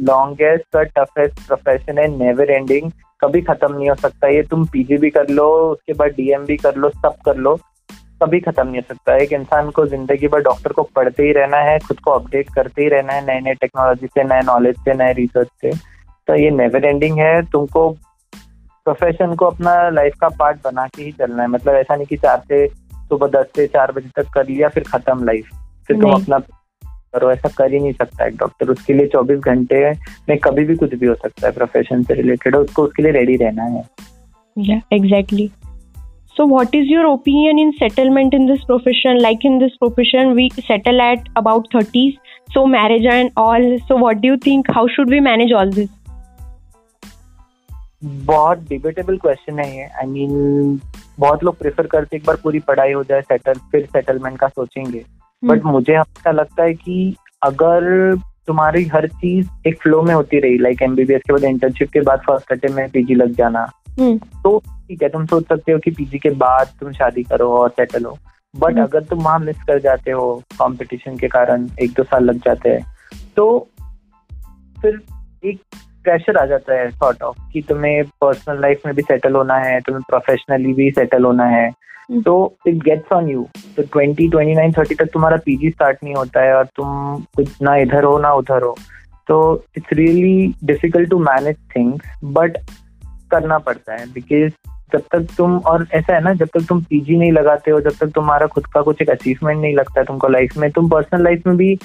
लॉन्गेस्ट 0.06 0.76
और 0.76 0.86
टफेस्ट 0.98 1.48
प्रोफेशन 1.48 1.98
है 1.98 2.08
नेवर 2.18 2.52
एंडिंग 2.52 2.92
कभी 3.22 3.42
खत्म 3.42 3.74
नहीं 3.74 3.90
हो 3.90 3.96
सकता। 3.96 4.28
ये 4.28 4.44
तुम 4.44 4.66
पीजी 4.66 4.98
भी 4.98 5.10
कर 5.10 5.30
लो 5.30 5.48
उसके 5.72 5.94
बाद 5.94 6.12
डीएम 6.12 6.46
भी 6.46 6.58
कर 6.58 6.76
लो 6.76 6.90
सब 6.90 7.16
कर 7.26 7.38
लो। 7.38 7.60
कभी 8.22 8.40
खत्म 8.40 8.68
नहीं 8.68 8.78
हो 8.78 8.86
सकता। 8.88 9.16
एक 9.18 9.34
इंसान 9.34 9.70
को 9.72 9.86
ज़िंदगी 9.88 10.28
भर 10.28 10.42
डॉक्टर 10.44 10.72
को 10.74 10.84
पढ़ते 10.96 11.24
ही 11.24 11.32
रहना 11.34 11.58
है 11.60 11.78
खुद 11.80 12.00
को 12.00 12.12
अपडेट 12.12 12.50
करते 12.56 12.82
ही 12.82 12.88
रहना 12.90 13.14
है 13.14 13.26
नए 13.26 13.40
नए 13.42 13.54
टेक्नोलॉजी 13.62 14.08
से 14.08 14.24
नए 14.24 14.42
नॉलेज 14.46 14.76
से 14.80 14.94
नए 14.96 15.14
रिसर्च 15.14 15.50
से। 15.62 15.72
तो 16.28 16.36
ये 16.36 16.50
नेवर 16.52 16.86
एंडिंग 16.86 17.20
है। 17.20 17.42
तुमको 17.52 17.90
प्रोफेशन 18.86 19.34
को 19.36 19.46
अपना 19.46 19.74
लाइफ 19.92 20.14
का 20.22 20.30
पार्ट 20.38 20.58
बना 20.64 20.88
के 20.88 21.04
ही 21.04 21.12
चलना 21.14 21.42
है। 21.42 21.50
मतलब 21.50 21.76
ऐसा 21.76 21.96
नहीं 21.96 22.06
कि 22.08 22.18
चार 22.18 22.42
से 22.48 22.68
सुबह 22.68 23.28
दस 23.32 23.52
से 23.56 23.68
चार 23.70 23.92
बजे 23.92 24.10
तक 24.16 24.30
कर 24.34 24.48
लिया 24.48 24.70
फिर 24.70 24.84
खत्म 24.88 25.26
लाइफ 25.26 25.50
फिर 25.88 26.02
तुम 26.02 26.12
अपना 26.14 26.40
करो। 27.14 27.32
ऐसा 27.32 27.50
कर 27.58 27.74
ही 27.74 27.80
नहीं 27.80 27.94
सकता 27.94 28.26
एक 28.26 28.36
डॉक्टर 28.38 28.70
उसके 28.72 28.94
लिए 28.94 29.08
चौबीस 29.08 29.40
घंटे 29.42 29.90
में 30.30 30.38
कभी 30.40 30.64
भी 30.66 30.76
कुछ 30.76 30.94
भी 30.94 31.08
हो 31.08 31.16
सकता 31.16 31.48
है। 31.48 31.54
प्रोफेशन 31.54 32.04
से 32.04 32.14
रिलेटेड 32.14 32.56
उसको 32.56 32.84
उसके 32.84 33.04
लिए 33.04 33.12
रेडी 33.12 33.36
रहना 33.38 33.64
है। 33.66 34.82
Exactly 34.94 35.50
So, 36.36 36.46
what 36.46 36.74
is 36.74 36.88
your 36.88 37.06
opinion 37.14 37.60
in 37.60 37.74
settlement 37.78 38.34
in 38.34 38.46
this 38.48 38.64
profession? 38.64 39.20
Like 39.20 39.44
in 39.44 39.60
this 39.60 39.76
profession, 39.78 40.34
we 40.34 40.50
settle 40.66 41.02
at 41.02 41.28
about 41.36 41.68
30s, 41.74 42.18
so 42.52 42.66
marriage 42.66 43.06
and 43.06 43.32
all. 43.36 43.66
So, 43.88 43.98
what 43.98 44.22
do 44.22 44.30
you 44.30 44.38
think? 44.38 44.72
How 44.72 44.88
should 44.88 45.10
we 45.10 45.20
manage 45.20 45.52
all 45.52 45.70
this? 45.80 45.90
बहुत 48.04 48.60
debatable 48.70 49.18
question 49.18 49.60
है 49.60 49.66
ये 49.78 49.84
I 49.84 50.06
mean 50.08 50.80
बहुत 51.20 51.44
लोग 51.44 51.58
prefer 51.58 51.88
करते 51.88 52.18
एक 52.18 52.24
बार 52.28 52.36
पूरी 52.44 52.60
पढ़ाई 52.60 52.92
हो 52.92 53.04
जाए 53.04 53.22
सेटल 53.22 53.60
फिर 53.72 53.86
सेटलमेंट 53.86 54.38
का 54.40 54.48
सोचेंगे 54.48 55.04
बट 55.46 55.60
hmm. 55.60 55.72
मुझे 55.72 55.94
हमेशा 55.94 56.32
लगता 56.32 56.64
है 56.64 56.74
कि 56.74 57.16
अगर 57.44 58.16
तुम्हारी 58.48 58.84
हर 58.94 59.08
चीज़ 59.08 59.50
एक 59.68 59.82
फ्लो 59.82 60.02
में 60.02 60.14
होती 60.14 60.40
रही 60.40 60.58
लाइक 60.58 60.82
एमबीबीएस 60.82 61.22
के 61.28 61.34
बाद 61.34 61.44
इंटर्नशिप 61.44 61.92
के 61.94 62.02
बाद 62.02 62.22
फ़र्स्ट 62.28 62.52
अटेम्प 62.52 62.76
में 62.76 62.90
पीजी 62.90 63.16
लग 63.16 63.36
जाना 63.36 63.66
hmm. 64.00 64.18
तो 64.44 64.62
ठीक 64.92 65.04
है 65.04 65.08
तुम 65.10 65.26
सोच 65.26 65.44
सकते 65.44 65.72
हो 65.72 65.80
कि 65.80 65.92
पीजी 65.92 66.20
के 66.20 66.30
बाद 66.38 66.72
तुम 66.80 66.92
शादी 66.94 67.22
करो 67.24 67.48
और 67.58 67.70
सेटल 67.70 68.06
हो 68.06 68.18
बट 68.54 68.74
hmm. 68.74 68.84
अगर 68.84 69.04
तुम 69.04 69.20
वहाँ 69.20 69.40
मिस 69.40 69.62
कर 69.68 69.80
जाते 69.80 70.12
हो 70.12 70.24
कंपटीशन 70.54 71.18
के 71.18 71.28
कारण 71.28 71.68
एक 71.82 71.92
दो 71.92 72.04
साल 72.04 72.24
लग 72.24 72.40
जाते 72.46 72.70
हैं 72.70 73.22
तो 73.36 73.46
फिर 74.76 75.00
एक 75.44 75.60
प्रेशर 76.04 76.38
आ 76.38 76.46
जाता 76.46 76.74
है 76.74 76.90
सॉर्ट 76.90 77.22
ऑफ़ 77.24 77.38
कि 77.54 77.62
तुम्हें 77.62 78.04
पर्सनल 78.22 78.60
लाइफ 78.62 78.82
में 78.86 78.94
भी 78.96 79.02
सेटल 79.02 79.36
होना 79.36 79.58
है 79.58 79.80
तुम्हें 79.82 80.04
प्रोफेशनली 80.10 80.74
भी 80.74 80.90
सेटल 80.92 81.26
होना 81.26 81.46
है 81.46 81.66
हम्म। 81.68 82.22
तो 82.22 82.36
इट 82.68 82.84
गेट्स 82.84 83.14
ऑन 83.14 83.30
यू 83.30 83.48
तो 83.78 83.84
ट्वेंटी 83.84 84.30
ट्वेंटी 84.30 84.56
नाइन 84.56 84.72
थर्टी 84.72 84.96
तक 84.96 85.14
तुम्हारा 85.14 85.38
पीजी 85.46 85.70
स्टार्ट 85.70 86.04
नहीं 86.04 86.16
होता 86.16 86.42
है 86.42 86.56
और 86.56 86.66
तुम 86.76 87.24
कुछ 87.36 87.62
ना 87.62 87.76
इधर 87.78 88.04
हो 88.04 88.18
ना 88.18 88.34
उधर 88.34 88.64
हो 88.64 88.76
तो 89.28 89.40
it's 89.78 89.94
really 89.94 90.54
difficult 90.64 91.10
to 91.10 91.20
manage 91.22 91.58
things 91.76 92.20
but 92.34 92.58
करना 93.32 93.58
पड़ता 93.60 93.94
है 93.94 94.12
बिकॉज़ 94.14 94.52
जब 94.94 95.02
तक 95.12 95.28
तुम 95.38 95.58
और 95.58 95.88
ऐसा 95.94 96.14
है 96.14 96.22
ना 96.22 96.34
जब 96.34 96.46
तक 96.46 96.66
तुम 96.70 96.82
पीजी 96.82 97.18
नहीं 97.18 97.32
लगाते 97.32 97.72
हो 97.72 97.82
जब 97.82 97.92
तक 97.92 98.08
तुम्हारा 98.08 98.48
खुद 98.48 98.66
का 98.66 98.82
कुछ 98.82 99.02
एक 99.02 99.10
अचीवमेंट 99.10 99.62
नहीं 99.62 99.76
लगता 99.76 100.04
तुमको 100.04 100.28
लाइफ 100.28 100.58
में 100.58 100.72
तुम 100.72 100.90
पर्सनल 100.90 101.24
लाइफ 101.24 101.48
में 101.48 101.58
भी 101.58 101.76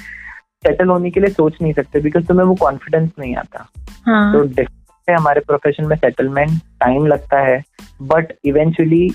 सेटल 0.66 0.88
होने 0.88 1.10
के 1.10 1.20
लिए 1.20 1.30
सोच 1.30 1.56
नहीं 1.62 1.72
सकते 1.72 2.00
बिकॉज़ 2.00 2.24
तुम्हें 2.24 2.46
वो 2.46 2.54
कॉन्फिडेंस 2.54 3.10
नहीं 3.18 3.36
आता। 3.36 3.66
हाँ. 4.06 4.32
तो 4.32 4.62
है 5.08 5.16
हमारे 5.16 5.40
प्रोफेशन 5.40 5.84
में 5.84 5.96
सेटलमेंट 5.96 6.50
टाइम 6.80 7.06
लगता 7.06 7.38
है 7.38 7.62
बट 8.02 8.32
इवेंचुअली 8.44 9.10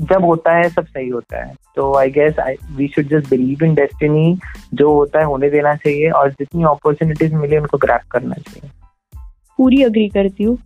जब 0.00 0.24
होता 0.24 0.52
है 0.52 0.68
सब 0.68 0.86
सही 0.86 1.08
होता 1.08 1.44
है। 1.44 1.54
तो 1.76 1.94
I 1.94 2.10
guess 2.10 2.34
we 2.72 2.88
should 2.88 3.04
just 3.04 3.30
believe 3.30 3.64
in 3.64 3.74
destiny 3.74 4.38
जो 4.74 4.92
होता 4.92 5.18
है 5.18 5.24
होने 5.24 5.50
देना 5.50 5.74
चाहिए 5.74 6.10
और 6.10 6.30
जितनी 6.30 6.62
अपॉर्चुनिटीज़ 6.62 7.34
मिले 7.34 7.58
उनको 7.58 7.78
ग्रैप 7.78 8.00
करना 8.10 8.34
चाहिए। 8.34 8.70
पूरी 9.58 9.82
अग्री 9.82 10.08
करती 10.08 10.44
हूँ। 10.44 10.58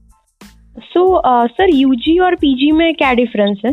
सो 0.78 1.22
सर 1.46 1.70
यूजी 1.70 2.18
और 2.18 2.34
पीजी 2.34 2.72
में 2.72 2.94
क्या 2.94 3.12
डिफरेंस 3.14 3.62
है? 3.64 3.72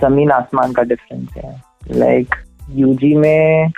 ज़मीन 0.00 0.30
आसमान 0.30 0.72
का 0.72 0.82
डिफरेंस 0.82 1.28
है। 1.36 1.62
लाइक 1.90 2.26
like, 2.26 2.38
यूजी 2.70 3.14
में 3.16 3.70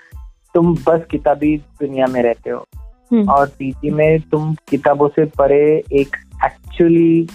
तुम 0.54 0.74
बस 0.74 1.04
किताबी 1.10 1.56
दुनिया 1.56 2.06
में 2.06 2.22
रहते 2.22 2.50
हो 2.50 2.64
हम्म। 3.12 3.30
और 3.30 3.48
पीजी 3.58 3.90
में 3.90 4.20
तुम 4.20 4.54
किताबों 4.68 5.08
से 5.08 5.24
परे 5.24 5.84
एक 5.92 6.16
एक्चुअली 6.44 7.28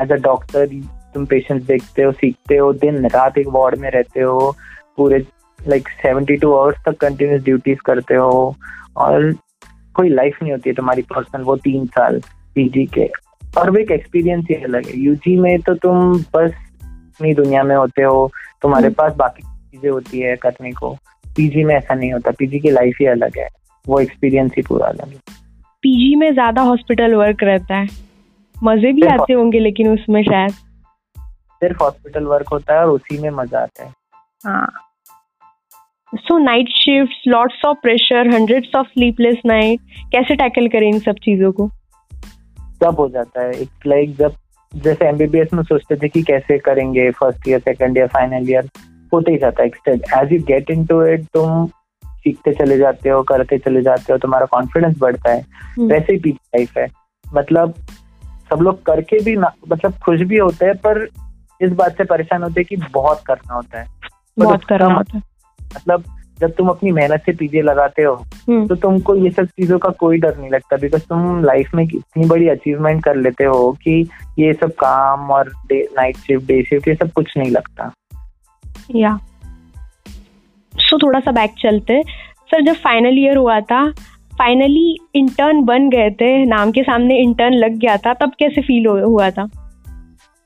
एज 0.00 0.12
अ 0.12 0.16
डॉक्टर 0.16 0.66
तुम 1.14 1.26
पेशेंट 1.26 1.62
देखते 1.62 2.02
हो 2.02 2.12
सीखते 2.12 2.56
हो 2.56 2.72
दिन 2.72 3.06
रात 3.06 3.38
एक 3.38 3.48
वार्ड 3.48 3.78
में 3.78 3.90
रहते 3.90 4.20
हो 4.20 4.56
पूरे 4.96 5.18
लाइक 5.68 5.88
सेवेंटी 5.88 6.36
टू 6.36 6.52
आवर्स 6.52 6.76
तक 6.86 6.96
कंटिन्यूस 6.96 7.42
ड्यूटीज़ 7.42 7.78
करते 7.84 8.14
हो 8.14 8.56
और 8.96 9.32
कोई 9.94 10.08
लाइफ 10.08 10.38
नहीं 10.42 10.52
होती 10.52 10.70
है 10.70 10.74
तुम्हारी 10.74 11.02
पर्सनल 11.02 11.42
वो 11.42 11.56
तीन 11.56 11.86
साल 11.86 12.20
पीजी 12.54 12.86
के। 12.86 13.10
और 13.58 13.70
वो 13.70 13.78
एक 13.78 13.90
एक्सपीरियंस 13.90 14.44
ही 14.50 14.54
अलग 14.54 14.86
है। 14.86 14.98
यूजी 14.98 15.36
में 15.36 15.60
तो 15.60 15.74
तुम 15.74 16.18
बस 16.18 16.52
अपनी 16.82 17.34
दुनिया 17.34 17.62
में 17.62 17.76
होते 17.76 18.02
हो 18.02 18.30
तुम्हारे 18.62 18.86
हम्म। 18.86 18.94
पास 18.94 19.12
बाकी 19.12 19.42
चीज़ें 19.42 19.90
होती 19.90 20.20
है 20.20 20.36
करने 20.36 20.72
को। 20.72 20.96
पीजी 21.36 21.64
में 21.64 21.74
ऐसा 21.74 21.94
नहीं 21.94 22.12
होता। 22.12 22.30
पीजी 22.30 22.58
की 22.58 22.70
लाइफ 22.70 22.96
ही 23.00 23.06
अलग 23.06 23.38
है। 23.38 23.48
वो 23.86 24.00
एक्सपीरियंस 24.00 24.52
ही 24.56 24.62
पूरा 24.62 24.86
अलग 24.86 25.08
है। 25.08 25.18
पीजी 25.82 26.14
में 26.14 26.32
ज़्यादा 26.32 26.62
हॉस्पिटल 26.62 27.14
वर्क 27.14 27.42
रहता 27.42 27.76
है। 27.76 27.86
मज़े 28.62 28.92
भी 28.92 29.06
आते 29.06 29.32
होंगे 29.32 29.58
लेकिन 29.58 29.88
उसमें 29.88 30.22
शायद। 30.22 30.52
सिर्फ़ 31.62 31.82
हॉस्पिटल 31.82 32.24
वर्क 32.24 32.48
होता 32.48 32.74
है 32.74 32.80
और 32.80 32.90
उसी 32.90 33.18
में 33.18 33.30
मज़ा 33.30 33.58
आता 33.58 33.84
है। 33.84 33.92
हाँ। 34.44 34.72
So 36.12 36.38
night 36.38 36.68
shift 36.68 37.28
lots 37.28 37.64
of 37.64 37.78
pressure 37.82 38.28
hundreds 38.34 38.74
of 38.76 38.86
sleepless 38.86 39.36
night 39.46 39.80
कैसे 40.12 40.34
टैकल 40.34 40.68
करें 40.68 40.88
इन 40.88 40.98
सब 40.98 41.12
चीज़ों 41.12 41.52
को? 41.52 41.70
सब 42.84 42.96
हो 42.98 43.08
जाता 43.08 43.40
है। 43.40 43.62
इट्स 43.62 43.86
लाइक 43.86 44.16
जब 44.16 44.32
जैसे 44.74 45.04
एमबीबीएस 45.04 45.48
में 45.54 45.62
सोचते 45.62 45.96
थे 45.96 46.08
कि 46.08 46.22
कैसे 46.22 46.58
करेंगे 46.58 47.10
first 47.10 47.48
year 47.48 47.60
second 47.60 47.98
year 47.98 48.06
final 48.06 48.50
year 48.50 48.70
होते 49.12 49.32
ही 49.32 49.38
जाता 49.38 49.62
है। 49.62 49.68
As 49.94 50.32
you 50.32 50.42
get 50.42 50.70
into 50.86 51.04
it 51.04 51.24
तुम 51.24 51.66
सीखते 52.06 52.52
चले 52.52 52.78
जाते 52.78 53.08
हो 53.08 53.22
करते 53.22 53.58
चले 53.58 53.82
जाते 53.82 54.12
हो 54.12 54.18
तुम्हारा 54.18 54.46
कॉन्फिडेंस 54.46 54.98
बढ़ता 54.98 55.30
है। 55.30 55.40
हम्म। 55.40 55.90
वैसे 55.90 56.12
ही 56.12 56.18
पीछे 56.18 56.58
लाइफ 56.58 56.78
है। 56.78 56.86
मतलब 57.34 57.74
सब 58.50 58.58
लोग 58.60 58.82
करके 58.82 59.18
भी 59.22 59.36
ना 59.36 59.52
मतलब 59.68 59.92
खुश 59.92 60.20
भी 60.20 60.38
होते 60.38 60.66
हैं 60.66 60.74
पर 60.74 61.08
इस 61.60 61.70
बात 61.70 61.96
से 61.96 62.04
परेशान 62.04 62.42
होते 62.42 62.60
हैं 62.60 62.64
कि 62.64 62.76
बहुत 62.76 63.22
करना 63.26 63.54
होता 63.54 63.80
है। 63.80 63.86
बहुत 64.38 64.64
करना 64.64 64.94
होता 64.94 65.16
है। 65.16 65.22
मतलब 65.76 66.04
जब 66.40 66.50
तुम 66.50 66.68
अपनी 66.68 66.92
मेहनत 66.92 67.22
से 67.26 67.32
पीजे 67.32 67.62
लगाते 67.62 68.02
हो 68.02 68.14
हम्म। 68.48 68.66
तो 68.66 68.74
तुमको 68.74 69.14
ये 69.14 69.30
सब 69.30 69.44
चीज़ों 69.44 69.78
का 69.78 69.88
कोई 69.90 70.18
डर 70.18 70.38
नहीं 70.38 70.50
लगता 70.50 70.76
बिकॉज़ 70.76 71.02
तुम 71.02 71.44
लाइफ 71.44 71.74
में 71.74 71.84
इतनी 71.84 72.26
बड़ी 72.26 72.48
अचीवमेंट 72.48 73.04
कर 73.04 73.16
लेते 73.16 73.44
हो 73.44 73.72
कि 73.72 74.08
ये 74.38 74.52
सब 74.52 74.70
काम 74.70 75.30
और 75.30 75.52
नाइट 75.70 76.16
शिफ्ट 76.16 76.46
डे 76.46 76.62
शिफ्ट 76.62 76.88
ये 76.88 76.94
सब 76.94 77.12
कुछ 77.12 77.34
नहीं 77.38 77.50
लगता। 77.50 77.92
या। 78.94 79.18
सो 80.76 80.98
थोड़ा 80.98 81.20
सा 81.20 81.32
बैक 81.32 81.50
चलते। 81.58 82.02
सर 82.46 82.62
जब 82.62 82.74
फाइनल 82.74 83.18
ईयर 83.18 83.36
हुआ 83.36 83.60
था 83.60 83.90
फाइनली 84.38 84.98
इंटर्न 85.14 85.64
बन 85.64 85.90
गए 85.90 86.10
थे 86.10 86.44
नाम 86.44 86.70
के 86.70 86.82
सामने 86.82 87.18
इंटर्न 87.18 87.54
लग 87.54 87.72
गया 87.72 87.96
था 87.96 88.14
तब 88.14 88.32
कैसे 88.38 88.60
फील 88.60 88.86
हुआ 88.86 89.30
था? 89.30 89.48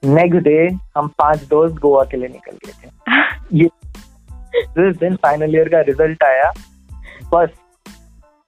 नेक्स्ट 0.04 0.42
डे 0.42 0.68
हम 0.96 1.08
पाँच 1.08 1.44
दोस्त 1.44 1.76
गोवा 1.76 2.04
के 2.04 2.16
लिए 2.16 2.28
निकल 2.28 2.56
गए 2.66 2.72
थे। 2.82 3.18
ये 3.62 3.68
जिस 4.56 4.96
दिन 4.96 5.16
फाइनल 5.16 5.54
ईयर 5.54 5.68
का 5.68 5.80
रिज़ल्ट 5.80 6.24
आया। 6.24 6.52
बस 7.32 7.48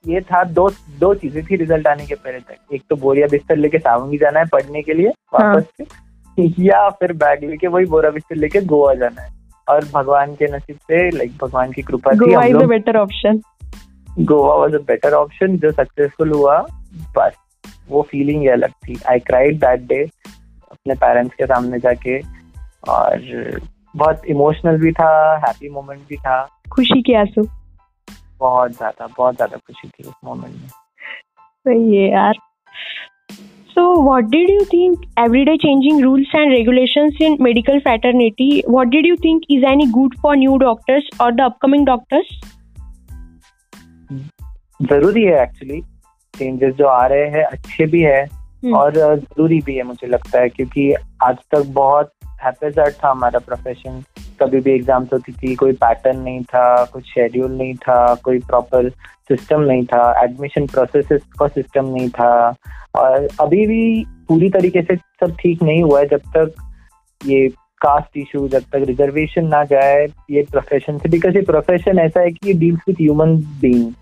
ये 0.05 0.21
था 0.21 0.43
दो 0.45 0.69
दो 1.01 1.15
चीज़ें 1.15 1.45
थी 1.45 1.57
रिज़ल्ट 1.57 1.87
आने 1.87 2.07
के 2.07 2.15
पहले 2.15 2.39
तक। 2.39 2.75
एक 2.75 2.83
तो 2.91 2.97
बोरिया 2.97 3.27
बिस्तर 3.27 3.57
लेके 3.57 3.79
सावंगी 3.79 4.19
जाना 4.19 4.41
है 4.41 4.47
पढ़ने 4.47 4.83
के 4.83 4.95
लिए 4.95 5.09
वापस 5.35 5.67
हाँ. 5.81 6.47
या 6.59 6.89
फिर 6.91 7.13
बैग 7.13 7.45
लेके 7.45 7.67
वही 7.67 7.87
बोरा 7.87 8.11
बिस्तर 8.11 8.37
लेके 8.37 8.61
गोवा 8.61 8.95
जाना 8.95 9.23
है। 9.23 9.31
और 9.69 9.85
भगवान 9.85 10.35
के 10.35 10.47
नसीब 10.47 10.77
से 10.77 11.11
लाइक 11.11 11.37
भगवान 11.43 11.73
की 11.73 11.83
कृपा 11.83 12.13
थी 12.13 12.33
हम 12.33 12.43
लोग। 12.53 12.69
Better 12.69 12.97
option 12.97 13.41
Goa 14.19 14.55
was 14.55 14.75
a 14.75 14.79
better 14.79 15.15
option 15.15 15.57
जो 15.59 15.71
सक्सेसफुल 15.73 16.33
हुआ 16.33 16.59
बस 17.17 17.37
वो 17.89 18.03
फीलिंग 18.03 18.47
अलग 18.49 18.71
थी। 18.71 18.99
आई 19.09 19.19
क्राइड 19.19 19.59
दैट 19.61 19.81
डे 19.81 20.03
अपने 20.71 20.95
पेरेंट्स 20.95 21.35
के 21.35 21.47
सामने 21.47 21.79
जाके। 21.79 22.19
और 22.89 23.61
बहुत 23.95 24.25
इमोशनल 24.27 24.79
भी 24.81 24.93
था 24.93 25.11
हैप्पी 25.39 25.69
मोमेंट 25.69 26.01
भी 26.09 26.17
था। 26.17 26.43
खुशी 26.73 27.03
के 27.03 27.15
आँसू। 27.15 27.43
बहुत 28.39 28.71
ज़्यादा 28.73 29.07
बहुत 29.19 29.35
ज़्यादा 29.35 29.57
खुशी 29.57 29.89
थी 29.89 30.09
उस 30.09 30.15
मोमेंट 30.25 30.55
में। 30.55 30.69
सही 30.69 31.97
है 31.97 32.11
यार। 32.11 32.35
So 33.71 33.83
what 34.05 34.25
did 34.31 34.51
you 34.51 34.65
think 34.73 35.05
everyday 35.19 35.57
changing 35.57 36.01
rules 36.03 36.35
and 36.35 36.53
regulations 36.53 37.19
in 37.23 37.37
medical 37.41 37.79
fraternity 37.81 38.51
what 38.69 38.89
did 38.89 39.07
you 39.07 39.17
think 39.17 39.43
is 39.51 39.65
any 39.65 39.87
good 39.93 40.15
for 40.23 40.37
new 40.37 40.57
doctors 40.59 41.09
और 41.21 41.33
द 41.33 41.41
अपकमिंग 41.41 41.87
डॉक्टर्स 41.87 42.41
ज़रूरी 44.81 45.23
है 45.23 45.43
एक्चुअली 45.43 45.81
चेंजेस 46.35 46.75
जो 46.75 46.87
आ 46.87 47.07
रहे 47.07 47.29
हैं 47.31 47.45
अच्छे 47.45 47.87
भी 47.87 48.01
है 48.03 48.23
और 48.75 48.95
ज़रूरी 48.95 49.61
भी 49.61 49.77
है 49.77 49.83
मुझे 49.83 50.07
लगता 50.07 50.41
है 50.41 50.49
क्योंकि 50.49 50.93
आज 51.25 51.37
तक 51.55 51.73
बहुत 51.75 52.13
हैपेजार्ड 52.45 52.95
था 52.95 53.11
हमारा 53.11 53.39
प्रोफेशन 53.41 54.03
कभी 54.41 54.61
भी 54.61 54.73
एग्ज़ाम्स 54.73 55.13
होती 55.13 55.33
थी, 55.33 55.55
कोई 55.55 55.73
पैटर्न 55.75 56.19
नहीं 56.19 56.43
था, 56.45 56.85
कुछ 56.93 57.05
शेड्यूल 57.05 57.51
नहीं 57.53 57.75
था, 57.77 58.15
कोई 58.25 58.39
प्रॉपर 58.41 58.89
सिस्टम 59.29 59.61
नहीं 59.63 59.85
था 59.87 60.03
एडमिशन 60.23 60.67
प्रोसेस 60.67 61.07
का 61.39 61.47
सिस्टम 61.49 61.87
नहीं 61.87 62.09
था। 62.11 62.55
और 62.97 63.29
अभी 63.41 63.67
भी 63.67 64.05
पूरी 64.29 64.51
तरीके 64.51 64.83
से 64.83 64.97
सब 64.97 65.37
ठीक 65.41 65.63
नहीं 65.63 65.83
हुआ 65.83 66.01
है, 66.01 66.07
जब 66.07 66.21
तक 66.37 66.55
ये 67.21 67.49
कास्ट 67.81 68.17
इशू 68.17 68.47
जब 68.49 68.63
तक 68.73 68.85
रिजर्वेशन 68.87 69.47
ना 69.47 69.63
जाए, 69.65 70.07
ये 70.31 70.43
प्रोफेशन 70.51 70.99
से 70.99 71.09
बिकॉज़ 71.09 71.37
ये 71.37 71.43
प्रोफेशन 71.45 71.99
ऐसा 71.99 72.21
है 72.21 72.31
कि 72.31 72.49
ये 72.49 72.55
डील्स 72.59 72.81
विथ 72.89 73.01
ह्यूमन 73.01 73.37
बींग 73.61 73.93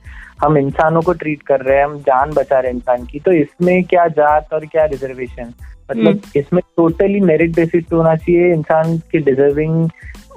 हम 0.42 0.57
इंसानों 0.59 1.00
को 1.03 1.12
ट्रीट 1.12 1.42
कर 1.42 1.61
रहे 1.61 1.79
हैं, 1.79 1.85
हम 1.85 1.98
जान 2.00 2.31
बचा 2.35 2.59
रहे 2.61 2.70
हैं 2.70 2.76
इंसान 2.76 3.05
की 3.07 3.20
तो 3.20 3.33
इसमें 3.33 3.83
क्या 3.85 4.07
जात 4.11 4.53
और 4.53 4.66
क्या 4.66 4.85
रिजर्वेशन 4.87 5.53
मतलब 5.90 6.07
हम्म। 6.07 6.18
इसमें 6.37 6.62
टोटली 6.76 7.20
मेरिट 7.20 7.55
बेसिस 7.55 7.85
पे 7.85 7.96
होना 7.96 8.16
चाहिए 8.16 8.53
इंसान 8.53 8.98
की 8.98 9.18
डिजर्विंग 9.18 9.88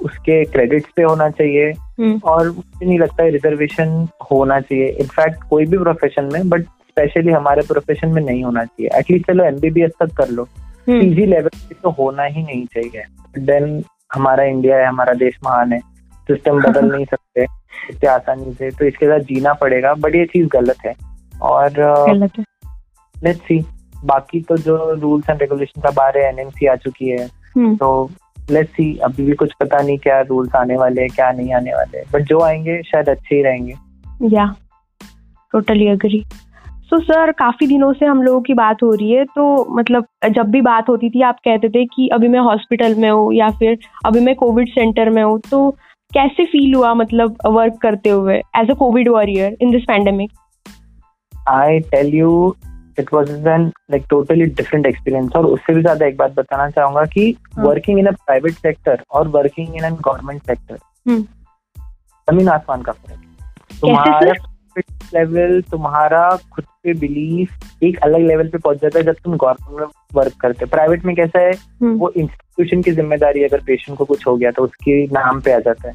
उसके 0.02 0.44
क्रेडिट्स 0.44 0.88
पे 0.96 1.02
होना 1.02 1.30
चाहिए 1.30 1.70
हम्म। 1.70 2.20
और 2.24 2.50
मुझे 2.50 2.86
नहीं 2.86 2.98
लगता 2.98 3.22
है 3.22 3.30
रिजर्वेशन 3.30 4.08
होना 4.30 4.60
चाहिए। 4.60 4.86
इनफैक्ट 4.86 5.42
कोई 5.50 5.66
भी 5.66 5.78
प्रोफेशन 5.78 6.30
में 6.32 6.48
बट 6.48 6.62
स्पेशली 6.62 7.32
हमारे 7.32 7.62
प्रोफेशन 7.62 8.08
में 8.08 8.22
नहीं 8.22 8.44
होना 8.44 8.64
चाहिए। 8.64 8.98
एटलीस्ट 8.98 9.26
चलो 9.26 9.44
एमबीबीएस 9.44 9.90
तक 10.00 10.12
कर 10.12 10.28
लो। 10.28 10.44
पीजी 10.86 11.26
लेवल 11.26 11.48
पे 11.48 11.76
तो 11.82 11.90
होना 11.90 12.22
ही 12.22 12.42
नहीं 12.42 12.66
चाहिए। 12.66 13.04
देन 13.38 13.84
हमारा 14.14 14.44
इंडिया 14.44 14.76
है 14.76 14.86
हमारा 14.86 15.12
देश 15.12 15.38
महान 15.44 15.72
है। 15.72 15.78
सिस्टम 16.26 16.62
बदल 16.62 16.92
नहीं 16.92 17.04
सकते 17.10 17.42
इतने 17.90 18.08
आसानी 18.08 18.52
से। 18.52 18.70
तो 18.70 18.84
इसके 18.84 19.06
साथ 19.06 19.20
जीना 19.20 19.52
पड़ेगा 19.52 19.94
बट 19.94 20.14
ये 20.14 20.24
चीज़ 20.24 20.46
गलत 20.46 20.76
है। 20.86 20.94
और 21.42 21.70
लेट्स 23.24 23.40
सी 23.40 23.64
बाकी 24.04 24.40
तो 24.40 24.56
जो 24.56 24.76
रूल्स 24.94 25.30
एंड 25.30 25.40
रेगुलेशन 25.40 25.88
अब 25.88 25.98
आ 26.00 26.08
रहे 26.08 26.24
हैं 26.24 26.32
एनएमसी 26.32 26.66
आ 26.66 26.74
चुकी 26.76 27.08
है 27.08 27.26
हम्म। 27.56 27.74
तो 27.76 28.10
लेट्स 28.50 28.72
सी 28.72 28.96
अभी 28.98 29.24
भी 29.24 29.32
कुछ 29.32 29.52
पता 29.60 29.80
नहीं 29.82 29.98
क्या 29.98 30.20
रूल्स 30.20 30.54
आने 30.54 30.76
वाले 30.76 31.00
हैं 31.00 31.10
क्या 31.10 31.30
नहीं 31.32 31.52
आने 31.54 31.74
वाले 31.74 31.98
हैं। 31.98 32.04
बट 32.12 32.22
जो 32.22 32.40
आएँगे 32.40 32.82
शायद 32.82 33.08
अच्छे 33.08 33.34
ही 33.36 33.42
रहेंगे। 33.42 33.74
या 34.36 34.54
टोटली 35.52 35.88
अग्री 35.88 36.24
सो 36.90 36.98
सर 37.00 37.30
काफ़ी 37.32 37.66
दिनों 37.66 37.92
से 37.92 38.06
हम 38.06 38.22
लोगों 38.22 38.40
की 38.40 38.54
बात 38.54 38.82
हो 38.82 38.90
रही 38.90 39.10
है 39.12 39.24
तो 39.24 39.44
मतलब 39.70 40.06
जब 40.30 40.50
भी 40.50 40.60
बात 40.60 40.88
होती 40.88 41.10
थी 41.10 41.22
आप 41.22 41.38
कहते 41.44 41.68
थे 41.68 41.84
कि 41.86 42.08
अभी 42.08 42.28
मैं 42.28 42.40
हॉस्पिटल 42.40 42.94
में 42.94 43.10
हूँ 43.10 43.32
या 43.34 43.48
फिर 43.50 43.78
अभी 44.06 44.20
मैं 44.20 44.34
कोविड 44.34 44.68
सेंटर 44.68 45.10
में 45.10 45.22
हूँ 45.22 45.38
तो 45.50 45.70
कैसे 46.12 46.44
फील 46.44 46.74
हुआ 46.74 46.92
मतलब 46.94 47.36
वर्क 47.46 47.78
करते 47.82 48.10
हुए 48.10 48.36
as 48.56 48.70
a 48.70 48.74
covid 48.74 49.08
warrior 49.08 49.56
in 49.60 49.70
this 49.70 49.82
pandemic 49.82 50.30
I 51.48 51.78
tell 51.90 52.14
you 52.14 52.54
it 52.98 53.12
was 53.14 53.30
an 53.48 53.66
like 53.90 54.04
totally 54.10 54.44
different 54.46 54.86
experience 54.86 55.36
और 55.36 55.46
उससे 55.46 55.74
भी 55.74 55.80
ज़्यादा 55.80 56.06
एक 56.06 56.16
बात 56.16 56.34
बताना 56.34 56.68
चाहूँगा 56.70 57.04
कि 57.04 57.36
working 57.58 57.98
in 57.98 58.06
a 58.06 58.12
private 58.16 58.54
sector 58.54 59.02
और 59.10 59.28
working 59.28 59.76
in 59.76 59.84
an 59.84 59.94
government 60.04 60.42
sector 60.42 60.78
ज़मीन 62.28 62.48
आसमान 62.48 62.82
का 62.82 62.92
फ़र्क 62.92 63.20
तुम्हारा 63.80 64.32
लेवल 65.14 65.60
तुम्हारा 65.70 66.28
खुद 66.52 66.64
पे 66.84 66.92
बिलीफ 66.94 67.82
एक 67.82 67.98
अलग 67.98 68.20
लेवल 68.20 68.48
पे 68.48 68.58
पहुँच 68.58 68.80
जाता 68.80 68.98
है 68.98 69.04
जब 69.04 69.16
तुम 69.24 69.36
गवर्नमेंट 69.36 69.80
में 69.80 69.86
वर्क 70.14 70.32
करते 70.40 70.64
हो। 70.64 70.70
प्राइवेट 70.70 71.04
में 71.04 71.14
कैसा 71.16 71.40
है? 71.40 71.52
हम्म। 71.52 71.96
वो 71.98 72.10
इंस्टीट्यूशन 72.10 72.82
की 72.82 72.90
ज़िम्मेदारी 72.90 73.44
अगर 73.44 73.60
पेशेंट 73.66 73.98
को 73.98 74.04
कुछ 74.04 74.26
हो 74.26 74.36
गया 74.36 74.50
तो 74.50 74.62
उसके 74.62 75.04
नाम 75.06 75.40
पे 75.40 75.52
आ 75.52 75.58
जाता 75.58 75.88
है। 75.88 75.94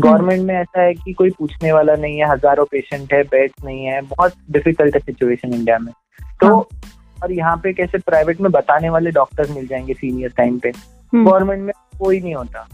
गवर्नमेंट 0.00 0.38
हम्म। 0.38 0.46
में 0.46 0.54
ऐसा 0.54 0.82
है 0.82 0.94
कि 0.94 1.12
कोई 1.12 1.30
पूछने 1.30 1.72
वाला 1.72 1.94
नहीं 1.96 2.18
है 2.18 2.30
हज़ारों 2.30 2.64
पेशेंट 2.64 3.12
है 3.12 3.22
बेड्स 3.24 3.64
नहीं 3.64 3.84
है 3.84 4.00
बहुत 4.02 4.34
डिफ़िकल्ट 4.50 4.94
है 4.94 5.00
सिचुएशन 5.00 5.54
इंडिया 5.54 5.78
में। 5.78 5.92
तो 6.40 6.46
हाँ। 6.46 6.80
और 7.22 7.32
यहाँ 7.32 7.56
पे 7.56 7.72
कैसे 7.72 7.98
प्राइवेट 7.98 8.40
में 8.40 8.52
बताने 8.52 8.90
वाले 8.90 9.10
डॉक्टर्स 9.10 9.50
मिल 9.50 9.66
जाएँगे 9.66 9.94
सीनियर 9.94 10.32
टाइम 10.36 10.58
पे। 10.58 10.72
गवर्नमेंट 11.14 11.58
हम्म। 11.58 11.66
में 11.66 11.72
कोई 11.98 12.20
नहीं 12.20 12.34
होता। 12.34 12.68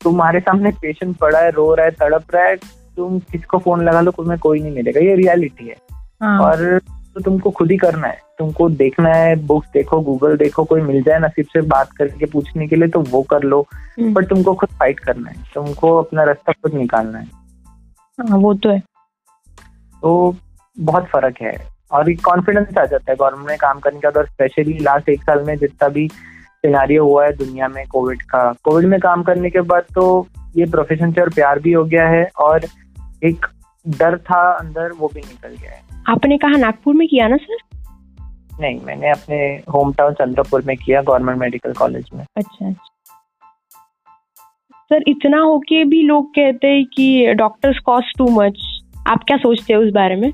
तुम्हारे 0.00 0.40
सामने 0.40 0.70
पेशेंट 0.70 1.16
पड़ा 1.16 1.38
है 1.38 1.50
रो 1.50 1.74
रहा 1.74 1.86
है 1.86 1.92
तड़प 1.92 2.24
रहा 2.34 2.44
है 2.44 2.56
तुम 2.96 3.18
किसको 3.18 3.58
फ़ोन 3.58 3.84
लगा 3.84 4.00
लो 4.00 4.10
तुम्हें 4.10 4.38
कोई 4.38 4.60
नहीं 4.60 4.72
मिलेगा। 4.72 5.00
ये 5.00 5.14
रियलिटी 5.14 5.68
है। 5.68 5.76
हाँ। 6.22 6.40
और 6.40 6.80
तो 7.14 7.20
तुमको 7.20 7.50
खुद 7.50 7.70
ही 7.70 7.76
करना 7.76 8.08
है। 8.08 8.18
तुमको 8.38 8.68
देखना 8.68 9.08
है 9.08 9.36
बुक्स 9.36 9.68
देखो 9.68 10.00
गूगल 10.00 10.36
देखो 10.36 10.64
कोई 10.64 10.80
मिल 10.80 11.02
जाए 11.02 11.18
नसीब 11.18 11.46
से 11.46 11.60
बात 11.60 11.92
करके 11.92 12.26
पूछने 12.26 12.68
के 12.68 12.76
लिए 12.76 12.88
तो 12.88 13.00
वो 13.00 13.22
कर 13.22 13.42
लो। 13.42 13.62
पर 13.62 14.02
हम्म। 14.02 14.24
तुमको 14.24 14.54
खुद 14.54 14.68
फाइट 14.68 15.00
करना 15.00 15.30
है। 15.30 15.36
तुमको 15.54 15.96
अपना 15.96 16.24
रास्ता 16.24 16.52
खुद 16.52 16.74
निकालना 16.74 17.18
है। 17.18 17.24
हाँ, 17.24 18.38
वो 18.38 18.54
तो 18.54 18.68
है। 18.68 18.82
तो 20.02 20.36
बहुत 20.80 21.04
फ़र्क 21.04 21.36
है। 21.42 21.75
और 21.90 22.10
एक 22.10 22.24
कॉन्फिडेंस 22.24 22.78
आ 22.78 22.84
जाता 22.84 23.10
है 23.10 23.16
गवर्नमेंट 23.16 23.48
में 23.48 23.56
काम 23.58 23.78
करने 23.78 24.00
का। 24.00 24.08
और 24.10 24.26
स्पेशली 24.26 24.78
लास्ट 24.78 25.08
एक 25.08 25.22
साल 25.22 25.44
में 25.44 25.56
जितना 25.56 25.88
भी 25.88 26.08
सिनारियो 26.08 27.04
हुआ 27.04 27.24
है 27.24 27.32
दुनिया 27.32 27.68
में 27.68 27.86
कोविड 27.86 28.22
का। 28.22 28.52
कोविड 28.64 28.86
में 28.86 28.98
काम 29.00 29.22
करने 29.22 29.50
के 29.50 29.60
बाद 29.60 29.82
तो 29.94 30.26
ये 30.56 30.64
प्रोफेशन 30.64 31.12
से 31.12 31.20
और 31.20 31.28
प्यार 31.28 31.58
भी 31.58 31.72
हो 31.72 31.84
गया 31.84 32.08
है 32.08 32.28
और 32.38 32.64
एक 33.24 33.46
डर 33.86 34.18
था 34.18 34.40
अंदर 34.52 34.92
वो 34.92 35.10
भी 35.14 35.20
निकल 35.20 35.48
गया 35.48 35.70
है। 35.70 35.82
आपने 36.08 36.38
कहा 36.38 36.56
नागपुर 36.56 36.94
में 36.94 37.06
किया 37.08 37.28
ना 37.28 37.36
सर? 37.36 37.56
नहीं 38.60 38.80
मैंने 38.84 39.10
अपने 39.10 39.38
होम 39.72 39.92
टाउन 39.92 40.14
चंद्रपुर 40.14 40.62
में 40.66 40.76
किया 40.76 41.02
गवर्नमेंट 41.02 41.38
मेडिकल 41.38 41.72
कॉलेज 41.72 42.08
में। 42.14 42.24
अच्छा 42.36 42.68
अच्छा। 42.68 42.92
सर 44.90 45.02
इतना 45.08 45.38
होके 45.38 45.84
भी 45.84 46.02
लोग 46.02 46.30
कहते 46.30 46.68
हैं 46.68 46.84
कि 46.86 47.34
डॉक्टर्स 47.34 47.78
कॉस्ट 47.78 48.18
टू 48.18 48.28
मच 48.30 48.58
आप 49.06 49.24
क्या 49.26 49.36
सोचते 49.36 49.72
हैं 49.72 49.80
उस 49.80 49.92
बारे 49.92 50.16
में? 50.16 50.30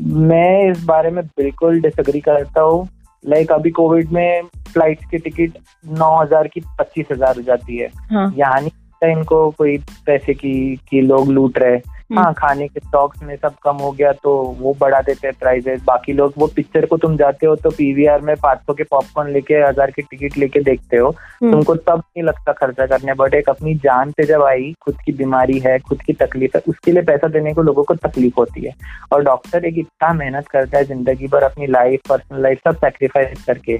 मैं 0.00 0.70
इस 0.70 0.84
बारे 0.84 1.10
में 1.10 1.24
बिल्कुल 1.24 1.80
डिसग्री 1.80 2.20
करता 2.20 2.60
हूँ 2.60 2.88
लाइक 3.26 3.46
like 3.46 3.58
अभी 3.58 3.70
कोविड 3.70 4.10
में 4.10 4.42
फ़्लाइट 4.42 5.00
की 5.10 5.18
टिकट 5.18 5.58
नौ 5.88 6.22
हज़ार 6.22 6.48
की 6.48 6.60
पच्चीस 6.60 7.06
हज़ार 7.12 7.36
हो 7.36 7.42
जाती 7.42 7.76
है 7.76 7.88
हाँ. 8.10 8.34
यानी 8.36 8.70
इनको 9.10 9.50
कोई 9.50 9.78
पैसे 9.78 10.34
की 10.34 10.76
कि 10.76 11.00
लोग 11.00 11.28
लूट 11.28 11.58
रहे। 11.58 11.78
हाँ 12.12 12.32
खाने 12.34 12.66
के 12.68 12.80
स्टॉक्स 12.80 13.22
में 13.22 13.34
सब 13.36 13.54
कम 13.62 13.76
हो 13.76 13.90
गया 13.92 14.12
तो 14.12 14.32
वो 14.58 14.72
बढ़ा 14.80 15.00
देते 15.00 15.26
हैं 15.26 15.36
प्राइजेस 15.40 15.82
बाकी 15.82 16.12
लोग 16.12 16.32
वो 16.38 16.46
पिक्चर 16.46 16.86
को 16.86 16.96
तुम 16.96 17.16
जाते 17.16 17.46
हो 17.46 17.54
तो 17.56 17.70
पीवीआर 17.70 18.20
में 18.20 18.34
पाँच 18.42 18.58
सौ 18.58 18.74
के 18.74 18.84
पॉपकॉर्न 18.84 19.30
लेके 19.32 19.54
हज़ार 19.56 19.90
की 19.90 20.02
टिकट 20.02 20.36
लेके 20.38 20.60
देखते 20.60 20.96
हो। 20.96 21.08
हम्म। 21.10 21.52
तुमको 21.52 21.74
तब 21.76 21.98
नहीं 21.98 22.22
लगता 22.24 22.52
खर्चा 22.52 22.86
करने 22.86 23.14
बट 23.14 23.34
एक 23.34 23.48
अपनी 23.48 23.74
जान 23.84 24.12
पे 24.12 24.24
जब 24.24 24.42
आई 24.42 24.72
खुद 24.80 24.96
की 25.04 25.12
बीमारी 25.12 25.58
है 25.58 25.78
खुद 25.78 26.02
की 26.02 26.12
तकलीफ़ 26.12 26.56
है 26.56 26.62
उसके 26.68 26.92
लिए 26.92 27.02
पैसा 27.02 27.28
देने 27.28 27.54
को 27.54 27.62
लोगों 27.62 27.84
को 27.84 27.94
तकलीफ़ 28.06 28.34
होती 28.38 28.66
है। 28.66 28.74
और 29.12 29.24
डॉक्टर 29.24 29.64
एक 29.64 29.78
इतना 29.78 30.12
मेहनत 30.12 30.48
करता 30.48 30.78
है 30.78 30.84
ज़िंदगी 30.84 31.28
भर 31.28 31.42
अपनी 31.42 31.66
लाइफ 31.66 32.00
पर्सनल 32.08 32.42
लाइफ 32.42 32.60
सब 32.68 32.76
सेक्रीफाइस 32.76 33.44
करके 33.44 33.78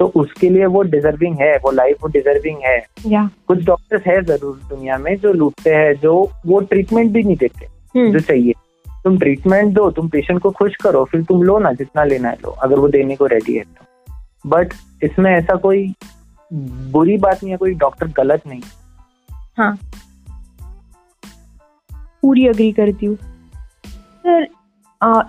तो 0.00 0.06
उसके 0.16 0.48
लिए 0.50 0.66
वो 0.66 0.82
डिजर्विंग 0.82 1.36
है 1.40 1.56
वो 1.56 1.70
लाइफ 1.70 2.02
वो 2.02 2.08
डिजर्विंग 2.08 2.58
है। 2.64 2.78
कुछ 3.48 3.64
डॉक्टर्स 3.64 4.06
है 4.06 4.20
ज़रूर 4.22 4.60
दुनिया 4.68 4.98
में 4.98 5.16
जो 5.16 5.32
लूटते 5.32 5.74
हैं 5.74 5.94
जो 5.94 6.14
वो 6.46 6.60
ट्रीटमेंट 6.60 7.10
भी 7.12 7.22
नहीं 7.22 7.36
देते 7.36 7.66
हम्म। 7.98 8.12
जो 8.12 8.20
चाहिए। 8.20 8.52
तुम 9.04 9.18
ट्रीटमेंट 9.18 9.72
दो 9.74 9.90
तुम 9.90 10.08
पेशेंट 10.08 10.40
को 10.40 10.50
खुश 10.50 10.76
करो 10.76 11.04
फिर 11.04 11.22
तुम 11.22 11.42
लो 11.42 11.58
ना 11.58 11.72
जितना 11.72 12.04
लेना 12.04 12.28
है 12.28 12.34
लो 12.34 12.50
अगर 12.50 12.78
वो 12.78 12.88
देने 12.88 13.16
को 13.16 13.26
रेडी 13.26 13.54
है 13.54 13.64
तो। 13.64 14.48
बट 14.48 14.72
इसमें 15.02 15.30
ऐसा 15.30 15.54
कोई 15.56 15.94
बुरी 16.92 17.16
बात 17.18 17.42
नहीं 17.42 17.50
है 17.50 17.56
कोई 17.56 17.74
डॉक्टर 17.74 18.08
गलत 18.16 18.46
नहीं। 18.46 18.60
हाँ। 19.58 19.76
पूरी 22.22 22.46
अग्री 22.46 22.72
करती 22.72 23.06
हूँ। 23.06 23.16
सर 24.24 24.46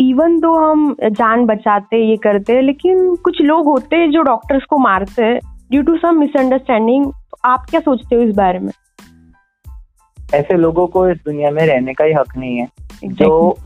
इवन 0.02 0.40
दो 0.40 0.54
हम 0.56 0.96
जान 1.04 1.46
बचाते 1.46 1.98
ये 2.00 2.16
करते 2.18 2.54
हैं 2.54 2.62
लेकिन 2.62 3.16
कुछ 3.24 3.42
लोग 3.42 3.66
होते 3.66 3.96
हैं 3.96 4.10
जो 4.12 4.22
डॉक्टर्स 4.22 4.64
को 4.70 4.78
मारते 4.78 5.24
हैं 5.24 5.40
ड्यू 5.72 5.82
टू 5.84 5.96
सम 5.98 6.20
मिसअंडरस्टैंडिंग 6.20 7.12
आप 7.46 7.66
क्या 7.70 7.80
सोचते 7.80 8.16
हो 8.16 8.22
इस 8.22 8.36
बारे 8.36 8.60
में? 8.60 8.72
ऐसे 10.34 10.58
लोगों 10.58 10.88
को 10.88 11.08
इस 11.10 11.18
दुनिया 11.26 11.52
में 11.52 11.66
रहने 11.66 11.94
का 11.94 12.06
ही 12.06 12.14
हक 12.14 12.38
नहीं 12.38 12.58
है। 12.58 12.68
exactly. 12.68 13.18
जो 13.20 13.58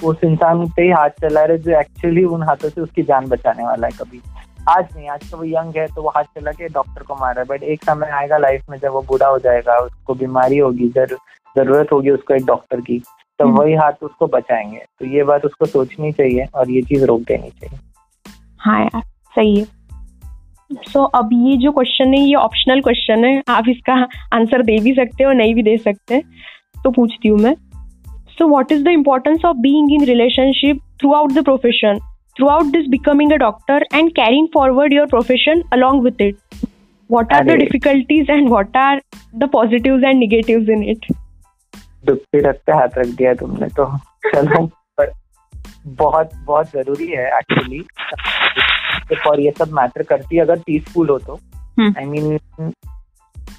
उस 0.00 0.24
इंसान 0.24 0.66
पे 0.66 0.82
ही 0.82 0.90
हाथ 0.90 1.10
चला 1.20 1.44
रहे 1.44 1.58
जो 1.58 1.78
एक्चुअली 1.80 2.24
उन 2.24 2.42
हाथों 2.42 2.68
से 2.68 2.80
उसकी 2.80 3.02
जान 3.02 3.28
बचाने 3.28 3.64
वाला 3.64 3.86
है 3.86 3.92
कभी। 4.00 4.20
आज 4.68 4.86
नहीं 4.96 5.08
आज 5.08 5.30
तो 5.30 5.36
वो 5.36 5.44
यंग 5.44 5.76
है 5.76 5.86
तो 5.86 6.02
वो 6.02 6.12
हाथ 6.16 6.24
चला 6.36 6.52
के 6.52 6.68
डॉक्टर 6.68 7.02
को 7.02 7.14
मार 7.14 7.34
रहा 7.34 7.42
है। 7.42 7.46
बट 7.48 7.62
एक 7.64 7.84
समय 7.84 8.10
आएगा 8.12 8.38
लाइफ 8.38 8.70
में 8.70 8.78
जब 8.78 8.92
वो 8.92 9.00
बूढ़ा 9.08 9.26
हो 9.26 9.38
जाएगा 9.38 9.78
उसको 9.78 10.14
बीमारी 10.14 10.58
होगी 10.58 10.88
जर, 10.88 11.16
ज़रूरत 11.56 11.92
होगी 11.92 12.10
उसको 12.10 12.34
एक 12.34 12.46
डॉक्टर 12.46 12.80
की। 12.80 13.02
तो। 13.42 13.62
वही 13.62 13.74
हाथ 13.74 13.92
उसको 14.02 14.26
बचाएँगे। 14.26 14.78
तो 14.78 15.06
ये 15.06 15.24
बात 15.24 15.44
उसको 15.44 15.66
सोचनी 15.66 16.12
चाहिए 16.12 16.44
और 16.54 16.70
ये 16.70 16.82
चीज़ 16.82 17.04
रोक 17.04 17.20
देनी 17.20 17.48
चाहिए। 17.48 17.78
हाँ 18.58 18.80
यार 18.80 19.02
सही 19.34 19.56
है। 19.56 19.64
सो 20.72 21.04
so, 21.04 21.10
अब 21.14 21.30
ये 21.32 21.56
जो 21.56 21.72
क्वेश्चन 21.72 22.14
है 22.14 22.20
ये 22.20 22.34
ऑप्शनल 22.34 22.80
क्वेश्चन 22.80 23.24
है। 23.24 23.42
आप 23.48 23.64
इसका 23.68 24.08
आंसर 24.32 24.62
दे 24.62 24.78
भी 24.80 24.94
सकते 24.94 25.24
हो 25.24 25.32
नहीं 25.32 25.54
भी 25.54 25.62
दे 25.62 25.76
सकते। 25.76 26.22
तो 26.84 26.90
पूछती 26.90 27.28
हूँ 27.28 27.38
मैं। 27.38 27.54
So 28.28 28.48
what 28.48 28.72
is 28.72 28.84
the 28.84 28.88
importance 28.88 29.44
of 29.44 29.56
being 29.56 29.92
in 29.92 30.04
relationship 30.04 30.78
throughout 31.12 31.32
the 31.32 31.44
profession 31.44 31.98
throughout 32.46 32.64
this 32.64 32.86
becoming 32.86 33.32
a 33.32 33.36
doctor 33.36 33.86
and 33.94 34.10
carrying 34.10 34.48
forward 34.54 34.92
your 34.92 35.06
profession 35.06 35.62
along 35.72 36.02
with 36.02 36.20
it 36.20 36.36
what 37.10 37.32
are 37.32 37.44
the 37.44 37.50
difficulties 37.50 38.30
and 38.30 38.48
what 38.48 38.76
are 38.76 39.02
the 39.34 39.44
positive 39.44 40.04
and 40.04 40.18
negative 40.18 40.70
in 40.70 40.82
it 40.84 41.06
दुखते 42.06 42.40
रखते 42.40 42.72
हाथ 42.72 42.98
रख 42.98 43.06
दिया 43.06 43.34
तुमने 43.34 43.68
तो 43.68 43.98
चलो। 44.34 44.66
पर 44.66 45.12
बहुत 45.86 46.30
बहुत 46.44 46.66
ज़रूरी 46.66 47.06
है 47.06 47.38
एक्चुअली 47.38 47.86
और 49.28 49.40
ये 49.40 49.50
सब 49.58 49.72
मैटर 49.72 50.02
करती 50.02 50.36
है 50.36 50.42
अगर 50.42 50.58
पीसफुल 50.58 51.08
हो 51.08 51.18
तो। 51.18 51.34
I 51.34 51.84
hmm. 51.84 52.10
Mean 52.10 52.38
I 52.38 52.60
mean, 52.60 52.74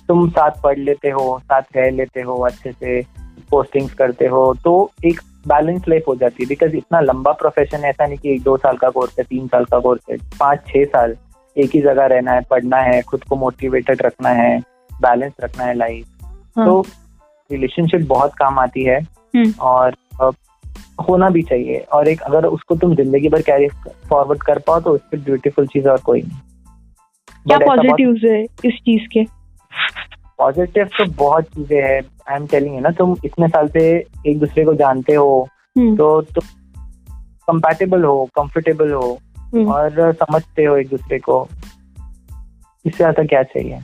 तुम 0.08 0.30
साथ 0.30 0.52
पढ़ 0.64 0.78
लेते 0.78 1.10
हो 1.10 1.40
साथ 1.40 1.62
रह 1.76 1.90
लेते 1.90 2.22
हो 2.22 2.38
अच्छे 2.38 2.72
से 2.72 3.02
पोस्टिंग्स 3.50 3.94
करते 3.94 4.26
हो 4.26 4.54
तो 4.64 4.92
एक 5.06 5.22
बैलेंस 5.48 5.84
लाइफ 5.88 6.04
हो 6.08 6.16
जाती 6.16 6.44
है। 6.44 6.48
बिकॉज़ 6.48 6.76
इतना 6.76 7.00
लंबा 7.00 7.32
प्रोफेशन 7.32 7.78
है 7.78 7.90
ऐसा 7.90 8.08
नहीं 8.08 8.18
कि 8.18 8.34
एक 8.34 8.44
दो 8.44 8.58
साल 8.58 8.78
का 8.78 8.90
कोर्स 8.90 9.16
है 9.20 9.26
तीन 9.26 9.48
साल 9.48 9.66
का 9.66 9.80
कोर्स 9.80 10.02
है 10.12 10.18
पाँच 10.18 10.60
छह 10.68 10.86
साल 10.86 11.16
एक 11.58 11.72
ही 11.74 11.82
जगह 11.82 12.06
रहना 12.06 12.32
है 12.32 12.42
पढ़ना 12.42 12.78
है 12.78 13.02
खुद 13.02 13.24
को 13.24 13.36
मोटिवेटेड 13.36 14.02
रखना 14.02 14.30
है 14.30 14.60
बैलेंस 15.02 15.34
रखना 15.42 15.64
है 15.64 15.74
लाइफ 15.74 16.08
हाँ. 16.58 16.66
तो 16.66 16.86
रिलेशनशिप 17.50 18.08
बहुत 18.08 18.34
काम 18.36 18.60
आती 18.60 18.84
है 18.84 19.00
हम्म। 19.00 19.52
और 19.62 19.96
होना 21.02 21.30
भी 21.30 21.42
चाहिए 21.42 21.78
और 21.94 22.08
एक 22.08 22.22
अगर 22.22 22.46
उसको 22.48 22.76
तुम 22.76 22.96
ज़िंदगी 22.96 23.30
भर 23.30 23.42
कैरी 23.42 23.68
फॉरवर्ड 24.10 24.44
कर 24.44 24.60
पाओ 24.60 24.80
तो 24.80 24.92
उससे 24.92 25.18
ब्यूटीफुल 25.20 25.68
चीज़ 25.68 25.88
और 25.90 26.02
कोई 26.02 26.22
नहीं 26.22 26.40
क्या 27.46 27.58
पॉजिटिव 27.60 28.16
है 28.24 28.42
इस 28.44 28.80
चीज़ 28.86 29.08
के 29.08 29.26
पॉजिटिव 30.40 30.90
तो 30.98 31.06
बहुत 31.16 31.46
चीज़ें 31.46 31.78
हैं 31.78 32.02
आई 32.30 32.36
एम 32.36 32.46
टेलिंग 32.48 32.80
ना 32.80 32.90
तुम 32.92 33.16
इतने 33.26 33.48
साल 33.48 33.68
से 33.68 33.84
एक 34.28 34.40
दूसरे 34.40 34.66
को 34.66 34.74
जानते 34.76 35.14
हो 35.14 35.48
हम्म। 35.78 35.96
तो 35.96 36.22
तुम 36.24 36.48
कंपैटिबल 37.48 38.04
हो 38.04 38.24
कंफर्टेबल 38.36 38.92
हो 38.92 39.18
हम्म। 39.38 39.72
और 39.72 40.14
समझते 40.14 40.64
हो 40.64 40.76
एक 40.78 40.90
दूसरे 40.90 41.20
को 41.20 41.48
इससे 42.86 42.98
ज़्यादा 42.98 43.24
क्या 43.24 43.44
चाहिए 43.46 43.80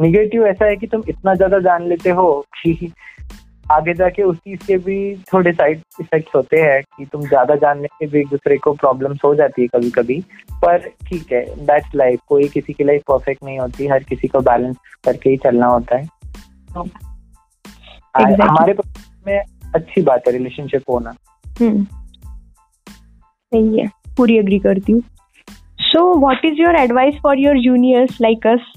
नेगेटिव 0.00 0.46
ऐसा 0.46 0.64
है 0.64 0.76
कि 0.76 0.86
तुम 0.86 1.02
इतना 1.08 1.34
ज़्यादा 1.34 1.58
जान 1.58 1.88
लेते 1.88 2.10
हो 2.10 2.30
कि 2.62 2.92
आगे 3.72 3.94
जाके 3.94 4.22
उस 4.22 4.36
चीज़ 4.36 4.66
के 4.66 4.76
भी 4.76 5.16
थोड़े 5.32 5.52
साइड 5.52 5.80
इफेक्ट्स 6.00 6.34
होते 6.34 6.60
हैं 6.60 6.82
कि 6.96 7.04
तुम 7.04 7.22
ज़्यादा 7.22 7.54
जानने 7.54 7.86
से 7.86 8.06
भी 8.06 8.20
एक 8.20 8.28
दूसरे 8.28 8.56
को 8.58 8.72
प्रॉब्लम्स 8.72 9.18
हो 9.24 9.34
जाती 9.34 9.62
है 9.62 9.68
कभी 9.68 9.90
कभी 9.90 10.20
पर 10.62 10.88
ठीक 11.08 11.32
है 11.32 11.44
दैट्स 11.66 11.94
लाइफ 11.94 12.20
कोई 12.28 12.48
किसी 12.48 12.72
की 12.72 12.84
लाइफ 12.84 13.02
परफेक्ट 13.08 13.44
नहीं 13.44 13.58
होती 13.58 13.86
हर 13.86 14.02
किसी 14.02 14.28
को 14.28 14.40
बैलेंस 14.40 14.76
करके 15.04 15.30
ही 15.30 15.36
चलना 15.36 15.66
होता 15.66 15.96
है। 15.96 16.06
तो 16.68 16.84
exactly. 18.14 18.48
हमारे 18.48 18.74
में 19.26 19.38
अच्छी 19.74 20.02
बात 20.02 20.22
है 20.26 20.32
रिलेशनशिप 20.32 20.82
होना। 20.90 21.14
हम्म। 21.60 21.84
सही 23.52 23.78
है 23.80 23.88
पूरी 24.16 24.38
एग्री 24.38 24.58
करती 24.58 24.92
हूँ। 24.92 25.02
So 25.80 26.14
what 26.20 26.44
is 26.44 26.60
your 26.62 26.76
advice 26.76 27.14
for 27.22 27.38
your 27.38 27.58
juniors 27.58 28.20
like 28.20 28.46
us 28.46 28.72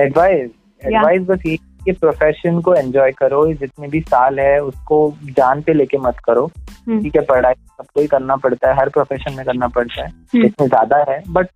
advice 0.00 0.50
advice 0.82 1.22
बस 1.22 1.42
ये 1.46 1.56
कि 1.84 1.92
प्रोफेशन 1.92 2.60
को 2.60 2.74
एंजॉय 2.74 3.10
करो 3.12 3.46
जितने 3.54 3.88
भी 3.88 4.00
साल 4.02 4.38
है 4.40 4.58
उसको 4.62 4.98
जान 5.36 5.60
पे 5.62 5.72
लेके 5.72 5.98
मत 5.98 6.18
करो। 6.24 6.44
हम्म। 6.86 7.02
ठीक 7.02 7.16
है 7.16 7.22
पढ़ाई 7.24 7.54
सबको 7.54 8.00
ही 8.00 8.06
करना 8.06 8.36
पड़ता 8.36 8.68
है 8.68 8.76
हर 8.76 8.88
प्रोफेशन 8.88 9.34
में 9.34 9.44
करना 9.46 9.68
पड़ता 9.68 10.02
है। 10.02 10.08
हम्म। 10.08 10.44
इसमें 10.46 10.66
ज़्यादा 10.68 11.04
है 11.08 11.22
बट 11.28 11.46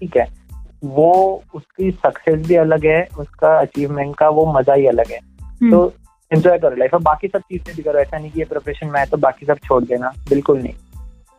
ठीक 0.00 0.16
है 0.16 0.26
वो 0.84 1.12
उसकी 1.54 1.90
सक्सेस 1.92 2.46
भी 2.46 2.54
अलग 2.56 2.84
है 2.86 3.06
उसका 3.18 3.56
अचीवमेंट 3.60 4.14
का 4.16 4.28
वो 4.30 4.52
मज़ा 4.52 4.74
ही 4.74 4.86
अलग 4.86 5.10
है। 5.10 5.18
हम्म। 5.40 5.70
तो 5.70 5.92
एंजॉय 6.30 6.58
करो 6.58 6.76
लाइफ 6.76 6.94
और 6.94 7.00
बाकी 7.02 7.28
सब 7.28 7.40
चीज़ें 7.40 7.74
भी 7.76 7.82
करो 7.82 7.98
ऐसा 7.98 8.18
नहीं 8.18 8.30
कि 8.30 8.38
ये 8.40 8.44
प्रोफेशन 8.46 8.86
में 8.86 8.98
है 9.00 9.06
तो 9.06 9.16
बाकी 9.18 9.46
सब 9.46 9.58
छोड़ 9.64 9.82
देना। 9.84 10.12
बिल्कुल 10.28 10.58
नहीं। 10.58 10.74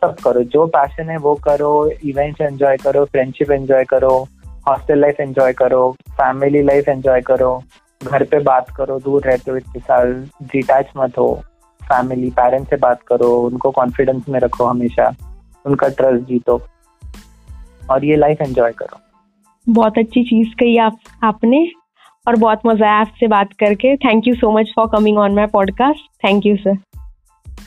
सब 0.02 0.16
करो 0.24 0.44
जो 0.46 0.66
पैशन 0.68 1.10
है 1.10 1.18
वो 1.20 1.34
करो 1.44 1.72
इवेंट्स 2.06 2.42
एंजॉय 2.42 2.78
करो 2.78 3.06
फ्रेंडशिप 3.06 3.52
एंजॉय 3.52 3.84
करो 3.86 4.18
हॉस्टल 4.68 5.00
लाइफ 5.00 5.20
एंजॉय 5.20 5.54
करो। 5.54 5.96
फैमिली 6.22 6.62
लाइफ 6.64 6.90
एंजॉय 6.90 7.22
करो 7.22 7.52
घर 8.02 8.24
पे 8.24 8.40
बात 8.44 8.70
करो 8.78 9.00
दूर 9.00 9.24
रहते 9.24 9.52
हो 9.52 9.58
इतने 9.58 9.80
साल 9.80 10.14
डिटैच 10.52 10.92
मत 10.98 11.18
हो 11.18 11.34
फैमिली 11.82 12.30
पेरेंट्स 12.30 12.70
से 12.70 12.76
बात 12.78 13.02
करो 13.08 13.30
उनको 13.42 13.72
कॉन्फिडेंस 13.72 14.30
में 14.30 14.40
रखो 14.40 14.66
हमेशा 14.66 15.08
उनका 15.66 15.88
ट्रस्ट 15.98 16.28
जीतो 16.28 16.62
और 17.92 18.06
ये 18.06 18.16
लाइफ 18.16 18.42
एंजॉय 18.42 18.72
करो। 18.72 19.00
बहुत 19.68 19.98
अच्छी 19.98 20.24
चीज़ 20.24 20.56
कही 20.60 20.78
आप 20.78 20.98
आपने 21.24 21.68
और 22.28 22.36
बहुत 22.36 22.62
मज़ा 22.66 22.88
आया 22.88 23.00
आपसे 23.02 23.28
बात 23.28 23.54
करके। 23.60 23.96
Thank 23.98 24.28
you 24.28 24.34
so 24.36 24.52
much 24.52 24.72
for 24.76 24.88
coming 24.90 25.18
on 25.18 25.36
my 25.36 25.46
podcast 25.54 26.10
thank 26.26 26.46
you 26.46 26.56
sir 26.58 26.78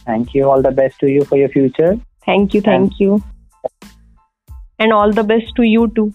thank 0.08 0.36
you 0.36 0.46
all 0.46 0.62
the 0.62 0.74
best 0.76 1.00
to 1.00 1.06
you 1.06 1.22
for 1.22 1.38
your 1.38 1.48
future 1.48 1.96
thank 2.28 2.54
you 2.54 2.62
thank 2.62 3.00
you 3.00 3.20
and 4.80 4.92
all 4.92 5.12
the 5.14 5.26
best 5.26 5.56
to 5.56 5.62
you 5.62 5.86
too 5.86 6.10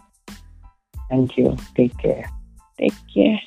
Thank 1.10 1.38
you. 1.38 1.56
Take 1.76 1.98
care. 1.98 2.30
Take 2.78 2.94
care. 3.14 3.40